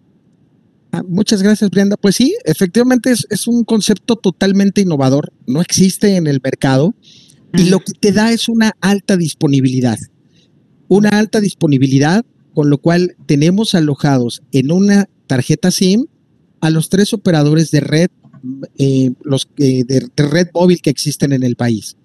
Ah, 0.91 1.05
muchas 1.09 1.43
gracias, 1.43 1.71
Brenda. 1.71 1.97
Pues 1.97 2.17
sí, 2.17 2.35
efectivamente 2.45 3.13
es, 3.13 3.47
un 3.47 3.63
concepto 3.63 4.17
totalmente 4.17 4.81
innovador. 4.81 5.33
No 5.47 5.61
existe 5.61 6.17
en 6.17 6.27
el 6.27 6.41
mercado 6.43 6.95
y 7.57 7.69
lo 7.69 7.79
que 7.79 7.93
te 7.93 8.11
da 8.11 8.33
es 8.33 8.49
una 8.49 8.73
alta 8.81 9.17
disponibilidad. 9.17 9.99
Una 10.89 11.11
alta 11.11 11.41
disponibilidad, 11.41 12.25
con 12.53 12.69
lo 12.69 12.79
cual 12.79 13.17
tenemos 13.27 13.77
alojados 13.77 14.43
en 14.51 14.73
una 14.73 15.09
tarjeta 15.29 15.71
SIM 15.71 16.07
a 16.61 16.71
los 16.71 16.89
tres 16.89 17.13
operadores 17.13 17.71
de 17.71 17.81
red 17.81 18.09
eh, 18.79 19.13
los 19.23 19.49
eh, 19.59 19.85
de, 19.85 20.09
red 20.17 20.49
móvil 20.55 20.81
que 20.81 20.91
existen 20.91 21.33
en 21.33 21.43
el 21.43 21.57
país, 21.57 21.97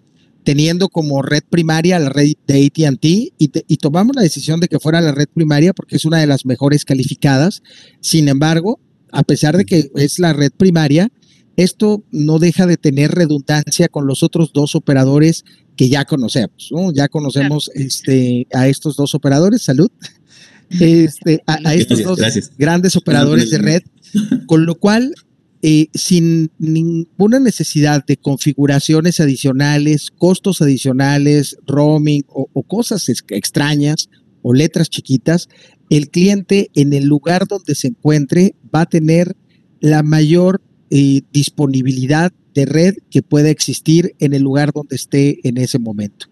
teniendo 0.43 0.89
como 0.89 1.21
red 1.21 1.43
primaria 1.47 1.99
la 1.99 2.09
red 2.09 2.33
de 2.47 2.65
ATT 2.65 3.05
y, 3.05 3.33
y 3.37 3.77
tomamos 3.77 4.15
la 4.15 4.23
decisión 4.23 4.59
de 4.59 4.67
que 4.67 4.79
fuera 4.79 5.01
la 5.01 5.11
red 5.11 5.27
primaria 5.33 5.73
porque 5.73 5.97
es 5.97 6.05
una 6.05 6.19
de 6.19 6.27
las 6.27 6.45
mejores 6.45 6.85
calificadas. 6.85 7.61
Sin 7.99 8.27
embargo, 8.27 8.79
a 9.11 9.23
pesar 9.23 9.57
de 9.57 9.65
que 9.65 9.91
es 9.95 10.19
la 10.19 10.33
red 10.33 10.51
primaria, 10.55 11.11
esto 11.57 12.03
no 12.11 12.39
deja 12.39 12.65
de 12.65 12.77
tener 12.77 13.11
redundancia 13.11 13.87
con 13.87 14.07
los 14.07 14.23
otros 14.23 14.51
dos 14.53 14.75
operadores 14.75 15.43
que 15.75 15.89
ya 15.89 16.05
conocemos, 16.05 16.71
Ya 16.93 17.07
conocemos 17.07 17.69
este, 17.73 18.47
a 18.53 18.67
estos 18.67 18.95
dos 18.95 19.15
operadores, 19.15 19.63
salud, 19.63 19.89
este, 20.79 21.41
a, 21.45 21.73
estos 21.73 22.03
dos 22.03 22.19
grandes 22.57 22.95
operadores 22.95 23.49
de 23.49 23.57
red, 23.57 23.81
con 24.47 24.65
lo 24.65 24.75
cual 24.75 25.13
eh, 25.63 25.89
sin 25.93 26.49
ninguna 26.57 27.39
necesidad 27.39 28.03
de 28.03 28.17
configuraciones 28.17 29.19
adicionales, 29.19 30.09
costos 30.09 30.61
adicionales, 30.61 31.55
roaming 31.67 32.23
o, 32.27 32.47
cosas 32.63 33.07
extrañas 33.29 34.09
o 34.41 34.55
letras 34.55 34.89
chiquitas, 34.89 35.49
el 35.91 36.09
cliente 36.09 36.71
en 36.73 36.93
el 36.93 37.05
lugar 37.05 37.47
donde 37.47 37.75
se 37.75 37.89
encuentre 37.89 38.55
va 38.73 38.81
a 38.81 38.85
tener 38.87 39.35
la 39.81 40.01
mayor 40.01 40.63
eh, 40.89 41.21
disponibilidad 41.31 42.31
de 42.53 42.65
red 42.65 42.95
que 43.09 43.21
pueda 43.21 43.49
existir 43.49 44.15
en 44.19 44.33
el 44.33 44.41
lugar 44.41 44.71
donde 44.73 44.95
esté 44.95 45.39
en 45.47 45.57
ese 45.57 45.79
momento. 45.79 46.27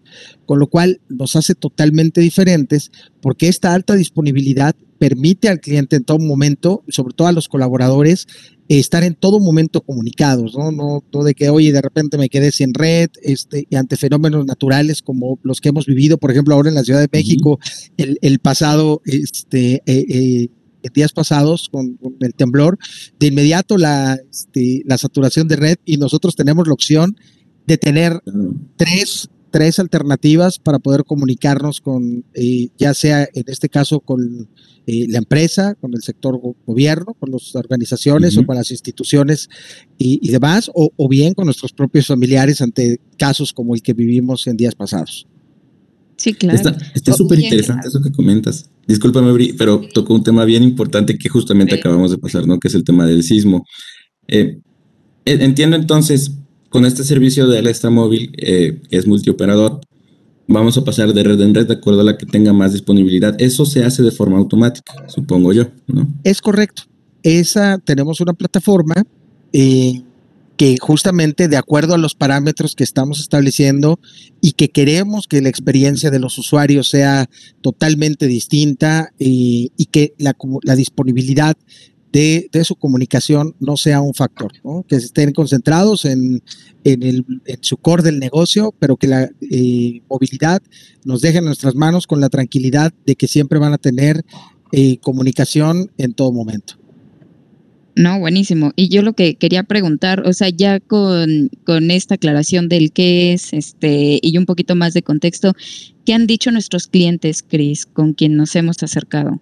Con 0.46 0.58
lo 0.58 0.66
cual 0.66 1.00
nos 1.08 1.36
hace 1.36 1.54
totalmente 1.54 2.20
diferentes 2.20 2.90
porque 3.20 3.48
esta 3.48 3.74
alta 3.74 3.94
disponibilidad 3.94 4.74
permite 4.98 5.48
al 5.48 5.60
cliente 5.60 5.96
en 5.96 6.04
todo 6.04 6.18
momento, 6.18 6.84
sobre 6.88 7.14
todo 7.14 7.28
a 7.28 7.32
los 7.32 7.48
colaboradores, 7.48 8.26
estar 8.68 9.02
en 9.02 9.14
todo 9.14 9.40
momento 9.40 9.80
comunicados, 9.80 10.54
¿no? 10.56 10.70
No, 10.70 11.02
no 11.12 11.24
de 11.24 11.34
que, 11.34 11.48
oye, 11.48 11.72
de 11.72 11.80
repente 11.80 12.18
me 12.18 12.28
quedé 12.28 12.52
sin 12.52 12.74
red, 12.74 13.08
este, 13.22 13.66
y 13.68 13.76
ante 13.76 13.96
fenómenos 13.96 14.44
naturales 14.44 15.00
como 15.02 15.38
los 15.42 15.60
que 15.60 15.70
hemos 15.70 15.86
vivido, 15.86 16.18
por 16.18 16.30
ejemplo, 16.30 16.54
ahora 16.54 16.68
en 16.68 16.74
la 16.74 16.84
Ciudad 16.84 17.00
de 17.00 17.08
México, 17.10 17.58
el, 17.96 18.38
pasado, 18.40 19.00
este, 19.06 19.82
eh, 19.86 20.04
eh, 20.08 20.48
días 20.92 21.12
pasados 21.12 21.68
con, 21.70 21.98
el 22.20 22.34
temblor, 22.34 22.78
de 23.18 23.26
inmediato 23.28 23.76
la, 23.76 24.18
este, 24.30 24.82
la 24.84 24.98
saturación 24.98 25.48
de 25.48 25.56
red 25.56 25.76
y 25.84 25.96
nosotros 25.96 26.36
tenemos 26.36 26.66
la 26.66 26.74
opción 26.74 27.16
de 27.66 27.78
tener 27.78 28.20
tres, 28.76 29.28
tres 29.50 29.78
alternativas 29.78 30.58
para 30.58 30.78
poder 30.78 31.04
comunicarnos 31.04 31.80
con, 31.80 32.24
eh, 32.34 32.68
ya 32.78 32.94
sea 32.94 33.28
en 33.32 33.44
este 33.46 33.68
caso 33.68 34.00
con 34.00 34.48
eh, 34.86 35.06
la 35.08 35.18
empresa, 35.18 35.74
con 35.74 35.92
el 35.94 36.02
sector 36.02 36.40
gobierno, 36.66 37.14
con 37.14 37.30
las 37.30 37.54
organizaciones 37.54 38.36
o 38.36 38.46
con 38.46 38.56
las 38.56 38.70
instituciones 38.70 39.48
y, 39.98 40.30
demás, 40.30 40.70
o, 40.74 41.08
bien 41.08 41.34
con 41.34 41.44
nuestros 41.44 41.72
propios 41.72 42.06
familiares 42.06 42.60
ante 42.60 43.00
casos 43.18 43.52
como 43.52 43.74
el 43.74 43.82
que 43.82 43.92
vivimos 43.92 44.46
en 44.46 44.56
días 44.56 44.74
pasados. 44.74 45.26
Sí, 46.16 46.34
claro. 46.34 46.76
Está 46.94 47.12
súper 47.12 47.40
interesante 47.40 47.88
eso 47.88 48.00
que 48.02 48.12
comentas. 48.12 48.69
Discúlpame, 48.86 49.54
pero 49.56 49.80
tocó 49.94 50.14
un 50.14 50.24
tema 50.24 50.44
bien 50.44 50.62
importante 50.62 51.16
que 51.16 51.28
justamente 51.28 51.74
acabamos 51.76 52.10
de 52.10 52.18
pasar, 52.18 52.46
¿no? 52.46 52.58
Que 52.58 52.68
es 52.68 52.74
el 52.74 52.84
tema 52.84 53.06
del 53.06 53.22
sismo. 53.22 53.64
Eh, 54.26 54.58
entiendo 55.24 55.76
entonces, 55.76 56.32
con 56.70 56.84
este 56.84 57.04
servicio 57.04 57.46
de 57.46 57.58
Alestra 57.58 57.90
Móvil, 57.90 58.32
eh, 58.38 58.80
es 58.90 59.06
multioperador, 59.06 59.80
vamos 60.46 60.76
a 60.76 60.84
pasar 60.84 61.12
de 61.12 61.22
red 61.22 61.40
en 61.40 61.54
red 61.54 61.66
de 61.66 61.74
acuerdo 61.74 62.00
a 62.00 62.04
la 62.04 62.18
que 62.18 62.26
tenga 62.26 62.52
más 62.52 62.72
disponibilidad. 62.72 63.34
Eso 63.40 63.64
se 63.64 63.84
hace 63.84 64.02
de 64.02 64.10
forma 64.10 64.38
automática, 64.38 64.92
supongo 65.08 65.52
yo, 65.52 65.68
¿no? 65.86 66.08
Es 66.24 66.40
correcto. 66.40 66.82
Esa 67.22 67.78
tenemos 67.78 68.20
una 68.20 68.32
plataforma 68.32 68.94
eh, 69.52 70.02
que 70.60 70.76
justamente 70.78 71.48
de 71.48 71.56
acuerdo 71.56 71.94
a 71.94 71.96
los 71.96 72.14
parámetros 72.14 72.74
que 72.74 72.84
estamos 72.84 73.18
estableciendo 73.18 73.98
y 74.42 74.52
que 74.52 74.68
queremos 74.68 75.26
que 75.26 75.40
la 75.40 75.48
experiencia 75.48 76.10
de 76.10 76.18
los 76.18 76.36
usuarios 76.36 76.90
sea 76.90 77.30
totalmente 77.62 78.26
distinta 78.26 79.10
y 79.18 79.70
que 79.90 80.12
la, 80.18 80.36
la 80.62 80.76
disponibilidad 80.76 81.56
de, 82.12 82.50
su 82.62 82.76
comunicación 82.76 83.56
no 83.58 83.78
sea 83.78 84.02
un 84.02 84.12
factor, 84.12 84.52
que 84.86 84.96
estén 84.96 85.32
concentrados 85.32 86.04
en, 86.04 86.42
el, 86.84 87.24
su 87.62 87.78
core 87.78 88.02
del 88.02 88.18
negocio, 88.18 88.74
pero 88.78 88.98
que 88.98 89.06
la 89.06 89.30
eh, 89.40 90.02
movilidad 90.10 90.60
nos 91.06 91.22
deje 91.22 91.38
en 91.38 91.46
nuestras 91.46 91.74
manos 91.74 92.06
con 92.06 92.20
la 92.20 92.28
tranquilidad 92.28 92.92
de 93.06 93.16
que 93.16 93.28
siempre 93.28 93.58
van 93.58 93.72
a 93.72 93.78
tener 93.78 94.26
eh, 94.72 94.98
comunicación 94.98 95.90
en 95.96 96.12
todo 96.12 96.32
momento. 96.32 96.79
No, 97.96 98.18
buenísimo. 98.18 98.72
Y 98.76 98.88
yo 98.88 99.02
lo 99.02 99.14
que 99.14 99.34
quería 99.34 99.64
preguntar, 99.64 100.26
o 100.26 100.32
sea, 100.32 100.48
ya 100.48 100.80
con, 100.80 101.50
con, 101.64 101.90
esta 101.90 102.14
aclaración 102.14 102.68
del 102.68 102.92
qué 102.92 103.32
es, 103.32 103.52
este, 103.52 104.18
y 104.22 104.38
un 104.38 104.46
poquito 104.46 104.76
más 104.76 104.94
de 104.94 105.02
contexto, 105.02 105.54
¿qué 106.06 106.14
han 106.14 106.26
dicho 106.26 106.50
nuestros 106.52 106.86
clientes, 106.86 107.44
Chris, 107.46 107.86
con 107.86 108.14
quien 108.14 108.36
nos 108.36 108.54
hemos 108.56 108.82
acercado? 108.82 109.40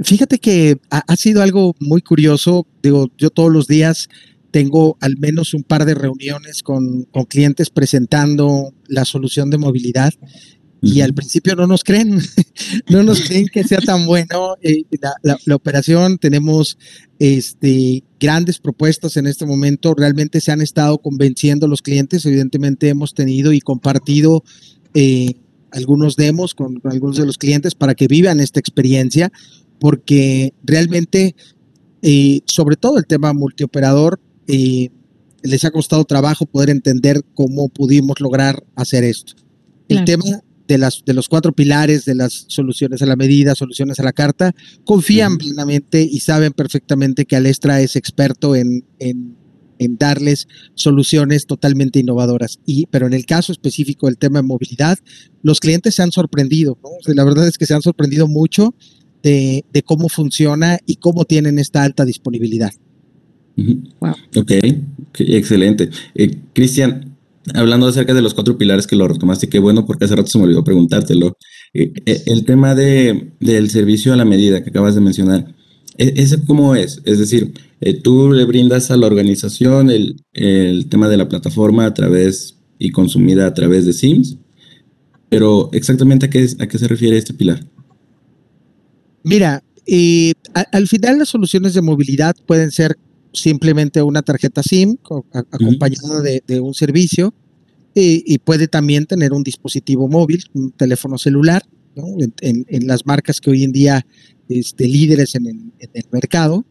Fíjate 0.00 0.38
que 0.38 0.78
ha, 0.90 1.16
sido 1.16 1.42
algo 1.42 1.74
muy 1.80 2.02
curioso. 2.02 2.66
Digo, 2.82 3.10
yo 3.16 3.30
todos 3.30 3.50
los 3.50 3.66
días 3.66 4.08
tengo 4.50 4.96
al 5.00 5.16
menos 5.16 5.54
un 5.54 5.62
par 5.62 5.84
de 5.84 5.94
reuniones 5.94 6.62
con, 6.62 7.06
clientes 7.28 7.70
presentando 7.70 8.74
la 8.88 9.04
solución 9.04 9.50
de 9.50 9.58
movilidad 9.58 10.12
y 10.86 11.00
al 11.00 11.14
principio 11.14 11.54
no 11.56 11.66
nos 11.66 11.84
creen, 11.84 12.18
no 12.88 13.02
nos 13.02 13.20
creen 13.20 13.46
que 13.52 13.64
sea 13.64 13.80
tan 13.80 14.06
bueno 14.06 14.56
eh, 14.62 14.84
la, 15.22 15.54
operación. 15.54 16.18
Tenemos 16.18 16.78
este, 17.18 18.04
grandes 18.20 18.58
propuestas 18.58 19.16
en 19.16 19.26
este 19.26 19.46
momento, 19.46 19.94
realmente 19.94 20.40
se 20.40 20.52
han 20.52 20.60
estado 20.60 20.98
convenciendo 20.98 21.68
los 21.68 21.82
clientes, 21.82 22.24
evidentemente 22.26 22.88
hemos 22.88 23.14
tenido 23.14 23.52
y 23.52 23.60
compartido 23.60 24.44
eh, 24.94 25.34
algunos 25.72 26.16
demos 26.16 26.54
con, 26.54 26.80
algunos 26.84 27.16
de 27.16 27.26
los 27.26 27.38
clientes 27.38 27.74
para 27.74 27.94
que 27.94 28.06
vivan 28.06 28.40
esta 28.40 28.60
experiencia 28.60 29.30
porque 29.78 30.54
realmente, 30.64 31.34
eh, 32.02 32.40
sobre 32.46 32.76
todo 32.76 32.98
el 32.98 33.06
tema 33.06 33.32
multioperador, 33.32 34.20
eh, 34.48 34.90
les 35.42 35.64
ha 35.64 35.70
costado 35.70 36.04
trabajo 36.04 36.46
poder 36.46 36.70
entender 36.70 37.22
cómo 37.34 37.68
pudimos 37.68 38.20
lograr 38.20 38.64
hacer 38.74 39.04
esto. 39.04 39.34
El 39.88 40.04
tema 40.04 40.24
de, 40.66 40.78
las, 40.78 41.02
de 41.04 41.14
los 41.14 41.28
cuatro 41.28 41.52
pilares 41.52 42.04
de 42.04 42.14
las 42.14 42.46
soluciones 42.48 43.02
a 43.02 43.06
la 43.06 43.16
medida, 43.16 43.54
soluciones 43.54 44.00
a 44.00 44.02
la 44.02 44.12
carta, 44.12 44.54
confían 44.84 45.38
plenamente 45.38 46.02
y 46.02 46.20
saben 46.20 46.52
perfectamente 46.52 47.24
que 47.24 47.36
Alestra 47.36 47.80
es 47.80 47.96
experto 47.96 48.56
en, 48.56 48.84
en, 48.98 49.36
darles 49.98 50.48
soluciones 50.74 51.46
totalmente 51.46 51.98
innovadoras. 51.98 52.58
Y, 52.64 52.86
pero 52.86 53.06
en 53.06 53.12
el 53.12 53.26
caso 53.26 53.52
específico 53.52 54.06
del 54.06 54.18
tema 54.18 54.38
de 54.38 54.42
movilidad, 54.46 54.98
los 55.42 55.60
clientes 55.60 55.94
se 55.94 56.02
han 56.02 56.12
sorprendido. 56.12 56.78
la 57.06 57.24
verdad 57.24 57.46
es 57.46 57.58
que 57.58 57.66
se 57.66 57.74
han 57.74 57.82
sorprendido 57.82 58.26
mucho 58.26 58.74
de, 59.22 59.64
cómo 59.84 60.08
funciona 60.08 60.78
y 60.86 60.96
cómo 60.96 61.24
tienen 61.24 61.58
esta 61.58 61.82
alta 61.82 62.04
disponibilidad. 62.04 62.72
Ok, 64.36 64.52
excelente. 65.18 65.90
Eh, 66.14 66.38
Cristian, 66.52 67.15
hablando 67.54 67.86
acerca 67.86 68.14
de 68.14 68.22
los 68.22 68.34
cuatro 68.34 68.58
pilares 68.58 68.86
que 68.86 68.96
lo 68.96 69.08
retomaste, 69.08 69.48
qué 69.48 69.58
bueno 69.58 69.86
porque 69.86 70.04
hace 70.04 70.16
rato 70.16 70.28
se 70.28 70.38
me 70.38 70.44
olvidó 70.44 70.64
preguntártelo. 70.64 71.36
Eh, 71.74 71.92
eh, 72.06 72.22
el 72.26 72.44
tema 72.44 72.74
de, 72.74 73.32
del 73.40 73.70
servicio 73.70 74.12
a 74.12 74.16
la 74.16 74.24
medida 74.24 74.62
que 74.62 74.70
acabas 74.70 74.94
de 74.94 75.00
mencionar, 75.00 75.54
¿e-, 75.98 76.14
¿ese 76.16 76.42
cómo 76.44 76.74
es? 76.74 77.00
Es 77.04 77.18
decir, 77.18 77.54
tú 78.02 78.32
le 78.32 78.44
brindas 78.44 78.90
a 78.90 78.96
la 78.96 79.06
organización 79.06 79.90
el, 79.90 80.16
el, 80.32 80.88
tema 80.88 81.08
de 81.08 81.16
la 81.16 81.28
plataforma 81.28 81.86
a 81.86 81.94
través 81.94 82.56
y 82.78 82.90
consumida 82.90 83.46
a 83.46 83.54
través 83.54 83.86
de 83.86 83.92
Sims, 83.92 84.38
pero 85.28 85.70
exactamente 85.72 86.26
a 86.26 86.30
qué, 86.30 86.46
a 86.58 86.66
qué 86.66 86.78
se 86.78 86.88
refiere 86.88 87.16
este 87.16 87.34
pilar. 87.34 87.66
Mira, 89.22 89.62
eh, 89.86 90.32
al 90.72 90.88
final 90.88 91.18
las 91.18 91.28
soluciones 91.28 91.74
de 91.74 91.82
movilidad 91.82 92.34
pueden 92.46 92.70
ser 92.70 92.96
simplemente 93.36 94.02
una 94.02 94.22
tarjeta 94.22 94.62
SIM 94.62 94.96
acompañada 95.32 96.22
de, 96.22 96.60
un 96.60 96.74
servicio 96.74 97.34
y 97.94 98.38
puede 98.38 98.68
también 98.68 99.06
tener 99.06 99.32
un 99.32 99.42
dispositivo 99.42 100.08
móvil, 100.08 100.44
un 100.54 100.72
teléfono 100.72 101.16
celular, 101.18 101.62
en, 102.40 102.86
las 102.86 103.06
marcas 103.06 103.40
que 103.40 103.50
hoy 103.50 103.64
en 103.64 103.72
día 103.72 104.06
este, 104.48 104.86
líderes 104.86 105.34
en 105.34 105.46
el, 105.46 106.04
mercado. 106.10 106.64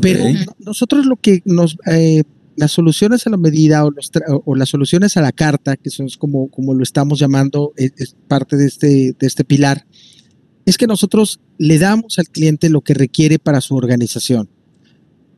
Pero 0.00 0.24
nosotros 0.58 1.06
lo 1.06 1.16
que 1.16 1.42
nos 1.44 1.76
eh, 1.86 2.22
las 2.56 2.72
soluciones 2.72 3.26
a 3.26 3.30
la 3.30 3.36
medida 3.36 3.84
o, 3.84 4.54
las 4.54 4.68
soluciones 4.68 5.16
a 5.16 5.22
la 5.22 5.32
carta, 5.32 5.76
que 5.76 5.90
son 5.90 6.08
como, 6.18 6.48
como 6.48 6.74
lo 6.74 6.82
estamos 6.82 7.18
llamando, 7.18 7.72
es, 7.76 8.16
parte 8.28 8.56
de 8.56 8.66
este, 8.66 9.16
de 9.18 9.26
este 9.26 9.44
pilar, 9.44 9.86
es 10.64 10.78
que 10.78 10.86
nosotros 10.86 11.40
le 11.58 11.78
damos 11.78 12.18
al 12.18 12.28
cliente 12.28 12.70
lo 12.70 12.80
que 12.80 12.94
requiere 12.94 13.38
para 13.38 13.60
su 13.60 13.76
organización. 13.76 14.48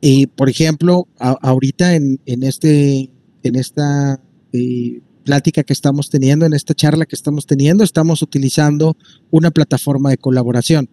Y, 0.01 0.27
por 0.27 0.49
ejemplo, 0.49 1.07
ahorita 1.19 1.95
en, 1.95 2.19
en, 2.25 2.43
este, 2.43 3.09
en 3.43 3.55
esta 3.55 4.21
eh, 4.53 5.01
plática 5.23 5.63
que 5.63 5.73
estamos 5.73 6.09
teniendo, 6.09 6.45
en 6.45 6.53
esta 6.53 6.73
charla 6.73 7.05
que 7.05 7.15
estamos 7.15 7.45
teniendo, 7.45 7.83
estamos 7.83 8.21
utilizando 8.21 8.95
una 9.31 9.51
plataforma 9.51 10.09
de 10.09 10.17
colaboración. 10.17 10.89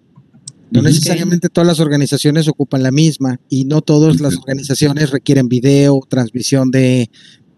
No 0.71 0.83
necesariamente 0.83 1.51
todas 1.51 1.69
las 1.69 1.79
organizaciones 1.79 2.49
ocupan 2.49 2.83
la 2.83 2.91
misma 2.91 3.39
y 3.49 3.65
no 3.65 3.81
todas 3.81 4.21
las 4.21 4.37
organizaciones 4.37 5.11
requieren 5.11 5.49
video, 5.49 6.01
transmisión 6.09 6.73
de, 6.73 7.11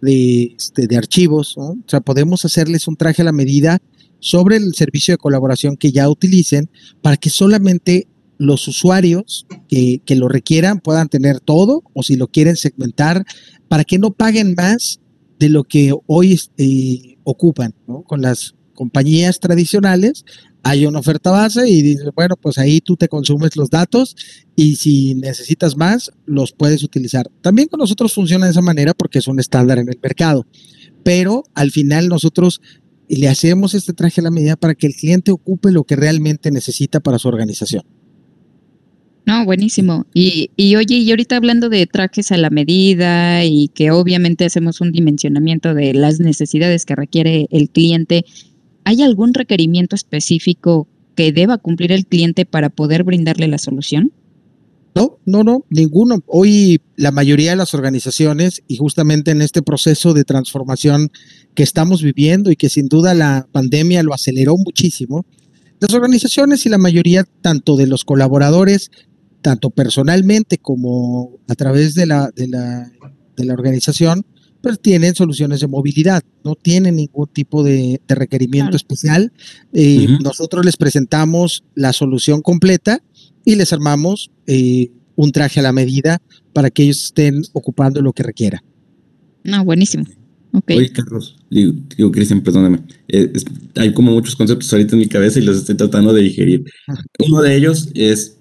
de, 0.03 0.55
este, 0.59 0.87
de 0.87 0.97
archivos. 0.99 1.57
O 1.57 1.76
sea, 1.87 2.00
podemos 2.00 2.45
hacerles 2.45 2.87
un 2.88 2.97
traje 2.97 3.23
a 3.23 3.25
la 3.25 3.33
medida 3.33 3.81
sobre 4.19 4.57
el 4.57 4.75
servicio 4.75 5.15
de 5.15 5.19
colaboración 5.19 5.76
que 5.76 5.93
ya 5.93 6.11
utilicen 6.11 6.69
para 7.00 7.17
que 7.17 7.31
solamente 7.31 8.07
los 8.38 8.69
usuarios 8.69 9.47
que, 9.69 10.00
que, 10.05 10.16
lo 10.16 10.28
requieran 10.28 10.81
puedan 10.81 11.09
tener 11.09 11.40
todo 11.40 11.83
o 11.95 12.02
si 12.02 12.16
lo 12.16 12.28
quieren 12.28 12.57
segmentar 12.57 13.25
para 13.69 13.85
que 13.85 13.99
no 13.99 14.12
paguen 14.12 14.55
más 14.55 15.00
de 15.38 15.49
lo 15.49 15.64
que 15.64 15.95
hoy 16.07 16.38
eh, 16.59 17.16
ocupan 17.25 17.75
¿no? 17.87 18.02
con 18.02 18.23
las 18.23 18.55
compañías 18.75 19.40
tradicionales 19.40 20.25
hay 20.66 20.85
una 20.85 20.99
oferta 20.99 21.31
base 21.31 21.69
y 21.71 21.81
dices, 21.81 22.09
bueno, 22.16 22.35
pues 22.37 22.59
ahí 22.59 22.81
tú 22.81 22.97
te 22.97 23.07
consumes 23.07 23.55
los 23.55 23.71
datos 23.71 24.16
y 24.57 24.75
si 24.75 25.14
necesitas 25.14 25.76
más, 25.76 26.11
los 26.25 26.50
puedes 26.50 26.83
utilizar. 26.83 27.31
También 27.40 27.69
con 27.69 27.78
nosotros 27.78 28.12
funciona 28.12 28.47
de 28.47 28.50
esa 28.50 28.62
manera 28.62 28.93
porque 28.93 29.21
es 29.21 29.28
un 29.28 29.38
estándar 29.38 29.78
en 29.78 29.88
el 29.88 30.00
mercado, 30.02 30.45
pero 31.05 31.45
al 31.55 31.71
final 31.71 32.09
nosotros 32.09 32.61
le 33.09 33.28
hacemos 33.28 33.75
este 33.75 33.93
traje 33.93 34.21
a 34.21 34.25
la 34.25 34.33
medida 34.33 34.57
para 34.57 34.75
que 34.75 34.88
el 34.88 34.95
cliente 34.97 35.31
ocupe 35.31 35.71
lo 35.71 35.85
que 35.85 35.95
realmente 35.95 36.50
necesita 36.50 36.99
para 36.99 37.21
su 37.21 37.28
organización. 37.28 37.85
No, 39.26 39.45
buenísimo. 39.45 40.06
Y, 40.14 40.50
y 40.56 40.76
oye, 40.76 40.97
y 40.97 41.11
ahorita 41.11 41.37
hablando 41.37 41.68
de 41.68 41.87
trajes 41.87 42.33
a 42.33 42.37
la 42.37 42.49
medida 42.49 43.45
y 43.45 43.68
que 43.68 43.90
obviamente 43.90 44.45
hacemos 44.45 44.80
un 44.80 44.92
dimensionamiento 44.92 45.75
de 45.75 45.92
las 45.95 46.21
necesidades 46.21 46.85
que 46.85 46.95
requiere 46.95 47.49
el 47.50 47.68
cliente, 47.68 48.25
¿Hay 48.87 49.02
algún 49.02 49.35
requerimiento 49.35 49.97
específico 49.97 50.87
que 51.16 51.33
deba 51.33 51.59
cumplir 51.59 51.90
el 51.90 52.06
cliente 52.06 52.47
para 52.47 52.71
poder 52.71 53.02
brindarle 53.02 53.49
la 53.49 53.59
solución? 53.59 54.12
No, 54.95 55.18
no, 55.26 55.42
no, 55.42 55.64
ninguno. 55.71 56.23
Hoy 56.28 56.80
la 56.95 57.11
mayoría 57.11 57.50
de 57.50 57.56
las 57.56 57.75
organizaciones 57.75 58.62
y 58.68 58.76
justamente 58.76 59.33
en 59.33 59.42
este 59.42 59.61
proceso 59.61 60.14
de 60.14 60.23
transformación 60.23 61.11
que 61.56 61.64
estamos 61.64 62.00
viviendo 62.00 62.52
y 62.52 62.56
que 62.56 62.68
sin 62.68 62.87
duda 62.87 63.12
la 63.14 63.49
pandemia 63.50 64.04
lo 64.04 64.14
aceleró 64.14 64.54
muchísimo, 64.56 65.26
las 65.80 65.92
organizaciones 65.92 66.64
y 66.64 66.68
la 66.68 66.78
mayoría 66.78 67.25
tanto 67.42 67.75
de 67.75 67.88
los 67.88 68.04
colaboradores, 68.04 68.92
tanto 69.47 69.71
personalmente 69.71 70.59
como 70.59 71.38
a 71.47 71.55
través 71.55 71.95
de 71.95 72.05
la, 72.05 72.33
de 72.35 72.49
la, 72.49 72.91
de 73.37 73.45
la 73.45 73.55
organización, 73.55 74.26
pues 74.61 74.81
tienen 74.81 75.15
soluciones 75.15 75.61
de 75.61 75.69
movilidad, 75.69 76.25
no 76.43 76.57
tienen 76.57 76.97
ningún 76.97 77.29
tipo 77.29 77.62
de, 77.62 78.00
requerimiento 78.09 78.76
especial. 78.76 79.33
Eh, 79.73 80.09
nosotros 80.21 80.65
les 80.65 80.76
presentamos 80.76 81.62
la 81.76 81.93
solución 81.93 82.43
completa 82.43 83.00
y 83.45 83.55
les 83.55 83.73
armamos 83.73 84.33
eh, 84.49 84.91
un 85.15 85.31
traje 85.31 85.61
a 85.61 85.63
la 85.63 85.73
medida 85.73 86.21
para 86.52 86.69
que 86.69 86.82
ellos 86.82 87.04
estén 87.04 87.43
ocupando 87.52 88.02
lo 88.02 88.13
que 88.13 88.25
requiera. 88.25 88.65
No, 89.45 89.65
buenísimo. 89.65 90.06
Okay. 90.50 90.78
Oye, 90.78 90.91
Carlos, 90.91 91.37
digo, 91.50 92.11
Cristian, 92.11 92.41
perdóname. 92.41 92.80
Eh, 93.06 93.32
hay 93.76 93.93
como 93.93 94.11
muchos 94.11 94.35
conceptos 94.35 94.73
ahorita 94.73 94.97
en 94.97 95.00
mi 95.02 95.06
cabeza 95.06 95.39
y 95.39 95.43
los 95.43 95.59
estoy 95.59 95.76
tratando 95.76 96.13
de 96.13 96.23
digerir. 96.23 96.65
Uno 97.21 97.43
de 97.43 97.56
ellos 97.56 97.91
es 97.95 98.36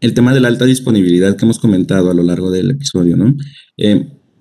el 0.00 0.14
tema 0.14 0.32
de 0.32 0.40
la 0.40 0.48
alta 0.48 0.64
disponibilidad 0.64 1.36
que 1.36 1.44
hemos 1.44 1.58
comentado 1.58 2.10
a 2.10 2.14
lo 2.14 2.22
largo 2.22 2.50
del 2.50 2.70
episodio, 2.70 3.16
¿no? 3.16 3.34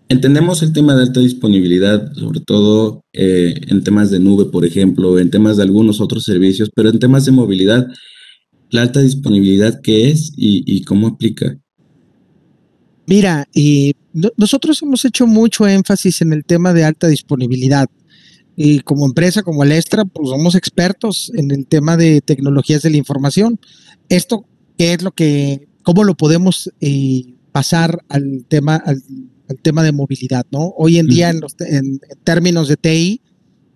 Entendemos 0.10 0.64
el 0.64 0.72
tema 0.72 0.96
de 0.96 1.04
alta 1.04 1.20
disponibilidad, 1.20 2.14
sobre 2.14 2.40
todo 2.40 3.04
eh, 3.12 3.60
en 3.68 3.84
temas 3.84 4.10
de 4.10 4.20
nube, 4.20 4.46
por 4.46 4.64
ejemplo, 4.64 5.20
en 5.20 5.30
temas 5.30 5.58
de 5.58 5.64
algunos 5.64 6.00
otros 6.00 6.24
servicios, 6.24 6.70
pero 6.74 6.90
en 6.90 7.00
temas 7.00 7.26
de 7.26 7.34
movilidad, 7.34 7.88
la 8.70 8.84
alta 8.84 9.02
disponibilidad, 9.02 9.82
¿qué 9.82 10.10
es 10.10 10.32
y, 10.38 10.82
cómo 10.84 11.08
aplica? 11.08 11.58
Mira, 13.06 13.48
nosotros 14.38 14.82
hemos 14.82 15.04
hecho 15.04 15.28
mucho 15.28 15.68
énfasis 15.68 16.22
en 16.22 16.32
el 16.32 16.46
tema 16.46 16.74
de 16.74 16.86
alta 16.86 17.08
disponibilidad. 17.08 17.88
Y 18.56 18.80
como 18.80 19.06
empresa, 19.06 19.44
como 19.44 19.62
Alestra, 19.62 20.06
pues 20.06 20.30
somos 20.30 20.56
expertos 20.56 21.32
en 21.36 21.52
el 21.52 21.68
tema 21.68 21.98
de 21.98 22.22
tecnologías 22.22 22.82
de 22.82 22.92
la 22.92 22.98
información. 22.98 23.60
Esto, 24.10 24.46
¿qué 24.78 24.94
es 24.94 25.02
lo 25.02 25.12
que, 25.12 25.68
cómo 25.84 26.04
lo 26.04 26.16
podemos 26.16 26.72
eh, 26.80 27.24
pasar 27.52 28.04
al 28.10 28.46
tema, 28.48 28.76
al 28.76 29.02
tema 29.62 29.84
de 29.84 29.92
movilidad, 29.92 30.46
¿no? 30.52 30.74
Hoy 30.78 30.98
en 30.98 31.08
día, 31.08 31.30
en, 31.30 31.40
los, 31.40 31.56
en, 31.60 32.00
términos 32.24 32.68
de 32.68 32.78
TI, 32.78 33.22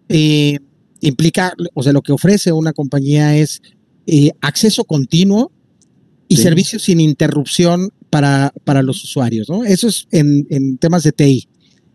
eh, 0.09 0.59
implica, 0.99 1.53
o 1.73 1.83
sea, 1.83 1.93
lo 1.93 2.01
que 2.01 2.11
ofrece 2.11 2.51
una 2.51 2.73
compañía 2.73 3.35
es 3.37 3.61
eh, 4.05 4.31
acceso 4.41 4.83
continuo 4.83 5.51
y 6.27 6.37
servicios 6.37 6.83
sin 6.83 6.99
interrupción 6.99 7.89
para, 8.09 8.53
para, 8.63 8.81
los 8.81 9.03
usuarios, 9.03 9.49
¿no? 9.49 9.63
Eso 9.65 9.87
es 9.87 10.07
en, 10.11 10.77
temas 10.77 11.03
de 11.03 11.11
TI. 11.11 11.47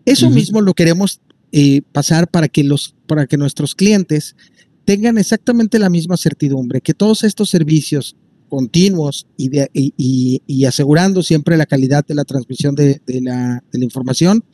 Eso 0.05 0.31
mismo 0.31 0.61
lo 0.61 0.75
queremos 0.75 1.21
eh, 1.53 1.83
pasar 1.93 2.29
para 2.29 2.49
que, 2.49 2.63
los, 2.63 2.95
para 3.07 3.27
que 3.27 3.37
nuestros 3.37 3.75
clientes 3.75 4.37
tengan 4.85 5.19
exactamente 5.19 5.79
la 5.79 5.91
misma 5.91 6.17
certidumbre, 6.17 6.81
que 6.81 6.95
todos 6.95 7.25
estos 7.25 7.49
servicios 7.51 8.17
continuos 8.49 9.27
y, 9.37 10.65
asegurando 10.65 11.23
siempre 11.23 11.57
la 11.57 11.67
calidad 11.67 12.05
de 12.07 12.15
la 12.15 12.25
transmisión 12.25 12.75
de, 12.75 13.01
la, 13.23 13.63
información, 13.73 14.45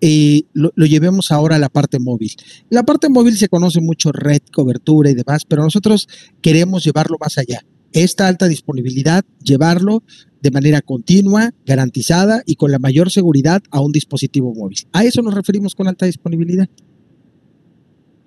eh, 0.00 0.42
lo, 0.52 0.70
llevemos 0.76 1.30
ahora 1.30 1.56
a 1.56 1.58
la 1.58 1.68
parte 1.68 1.98
móvil. 1.98 2.32
La 2.68 2.84
parte 2.84 3.08
móvil 3.08 3.36
se 3.36 3.48
conoce 3.48 3.80
mucho 3.80 4.12
red, 4.12 4.40
cobertura 4.52 5.10
y 5.10 5.14
demás, 5.14 5.44
pero 5.46 5.62
nosotros 5.62 6.08
queremos 6.40 6.84
llevarlo 6.84 7.16
más 7.20 7.38
allá. 7.38 7.64
Esta 7.92 8.28
alta 8.28 8.46
disponibilidad, 8.46 9.24
llevarlo 9.42 10.04
de 10.40 10.50
manera 10.50 10.80
continua, 10.80 11.52
garantizada 11.66 12.42
y 12.46 12.54
con 12.54 12.70
la 12.70 12.78
mayor 12.78 13.10
seguridad 13.10 13.62
a 13.70 13.80
un 13.80 13.92
dispositivo 13.92 14.54
móvil. 14.54 14.78
A 14.92 15.04
eso 15.04 15.22
nos 15.22 15.34
referimos 15.34 15.74
con 15.74 15.88
alta 15.88 16.06
disponibilidad. 16.06 16.68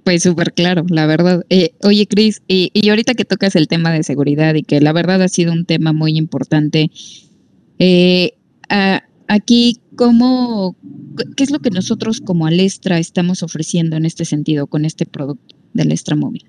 Pues 0.04 0.24
súper 0.24 0.54
claro, 0.54 0.86
la 0.89 1.06
verdad. 1.06 1.46
Eh, 1.50 1.74
oye, 1.84 2.08
Cris, 2.08 2.42
y, 2.48 2.72
ahorita 2.89 3.13
que 3.13 3.26
tocas 3.26 3.56
el 3.56 3.68
tema 3.68 3.92
de 3.92 4.04
seguridad 4.04 4.54
y 4.56 4.63
que 4.63 4.82
la 4.82 4.92
verdad 4.92 5.22
ha 5.22 5.30
sido 5.30 5.54
un 5.54 5.66
tema 5.66 5.94
muy 5.94 6.18
importante, 6.18 6.92
eh, 7.80 8.34
aquí, 9.28 9.80
¿cómo, 9.96 10.76
¿qué 11.38 11.44
es 11.44 11.52
lo 11.52 11.60
que 11.60 11.70
nosotros 11.70 12.20
como 12.20 12.48
Alestra 12.48 13.00
estamos 13.00 13.44
ofreciendo 13.44 13.96
en 13.96 14.06
este 14.06 14.26
sentido 14.26 14.68
con 14.68 14.84
este 14.84 15.06
producto 15.06 15.56
del 15.74 15.88
Alestra 15.88 16.16
Móvil? 16.16 16.46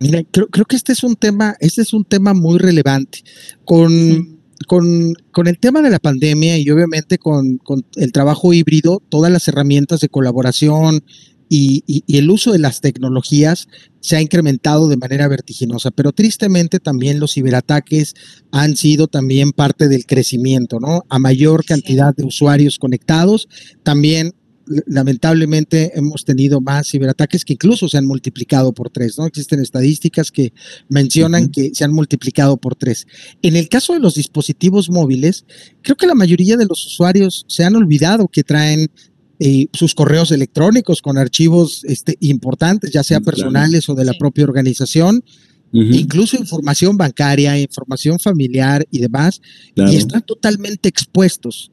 Mira, 0.00 0.24
creo, 0.30 0.48
que 0.48 0.76
este 0.76 0.92
es 0.92 1.04
un 1.04 1.14
tema, 1.14 1.56
este 1.60 1.82
es 1.82 1.92
un 1.92 2.04
tema 2.04 2.34
muy 2.34 2.58
relevante. 2.58 3.22
Con, 3.64 4.40
con, 4.66 5.14
con, 5.30 5.46
el 5.46 5.58
tema 5.58 5.82
de 5.82 5.90
la 5.90 5.98
pandemia 5.98 6.58
y 6.58 6.68
obviamente 6.70 7.18
con, 7.18 7.58
con, 7.58 7.84
el 7.96 8.10
trabajo 8.10 8.52
híbrido, 8.52 9.02
todas 9.10 9.30
las 9.30 9.46
herramientas 9.46 10.00
de 10.00 10.08
colaboración, 10.08 11.04
y, 11.52 12.04
el 12.16 12.30
uso 12.30 12.52
de 12.52 12.60
las 12.60 12.80
tecnologías 12.80 13.66
se 13.98 14.16
ha 14.16 14.22
incrementado 14.22 14.88
de 14.88 14.96
manera 14.96 15.26
vertiginosa, 15.26 15.90
pero 15.90 16.12
tristemente 16.12 16.78
también 16.78 17.18
los 17.18 17.34
ciberataques 17.34 18.14
han 18.52 18.76
sido 18.76 19.08
también 19.08 19.50
parte 19.50 19.88
del 19.88 20.06
crecimiento, 20.06 20.78
¿no? 20.78 21.04
A 21.08 21.18
mayor 21.18 21.64
cantidad 21.64 22.14
de 22.14 22.24
usuarios 22.24 22.78
conectados, 22.78 23.48
también 23.82 24.32
lamentablemente 24.86 25.90
hemos 25.98 26.24
tenido 26.24 26.60
más 26.60 26.88
ciberataques 26.88 27.44
que 27.44 27.54
incluso 27.54 27.88
se 27.88 27.98
han 27.98 28.06
multiplicado 28.06 28.72
por 28.72 28.90
tres, 28.90 29.18
¿no? 29.18 29.26
Existen 29.26 29.60
estadísticas 29.60 30.30
que 30.30 30.52
mencionan 30.88 31.48
que 31.48 31.72
se 31.74 31.82
han 31.82 31.92
multiplicado 31.92 32.56
por 32.58 32.76
tres. 32.76 33.08
En 33.42 33.56
el 33.56 33.68
caso 33.68 33.92
de 33.94 33.98
los 33.98 34.14
dispositivos 34.14 34.88
móviles, 34.88 35.44
creo 35.82 35.96
que 35.96 36.06
la 36.06 36.14
mayoría 36.14 36.56
de 36.56 36.66
los 36.66 36.86
usuarios 36.86 37.44
se 37.48 37.64
han 37.64 37.74
olvidado 37.74 38.28
que 38.28 38.44
traen 38.44 38.88
eh, 39.42 39.68
sus 39.72 39.94
correos 39.94 40.30
electrónicos 40.32 41.00
con 41.00 41.16
archivos 41.16 41.82
este, 41.84 42.16
importantes, 42.20 42.92
ya 42.92 43.02
sea 43.02 43.20
personales 43.20 43.88
o 43.88 43.94
de 43.94 44.04
la 44.04 44.12
propia 44.12 44.44
organización, 44.44 45.24
incluso 45.72 46.36
información 46.36 46.96
bancaria, 46.96 47.58
información 47.58 48.18
familiar 48.18 48.86
y 48.90 48.98
demás, 48.98 49.40
y 49.74 49.96
están 49.96 50.22
totalmente 50.22 50.88
expuestos 50.88 51.70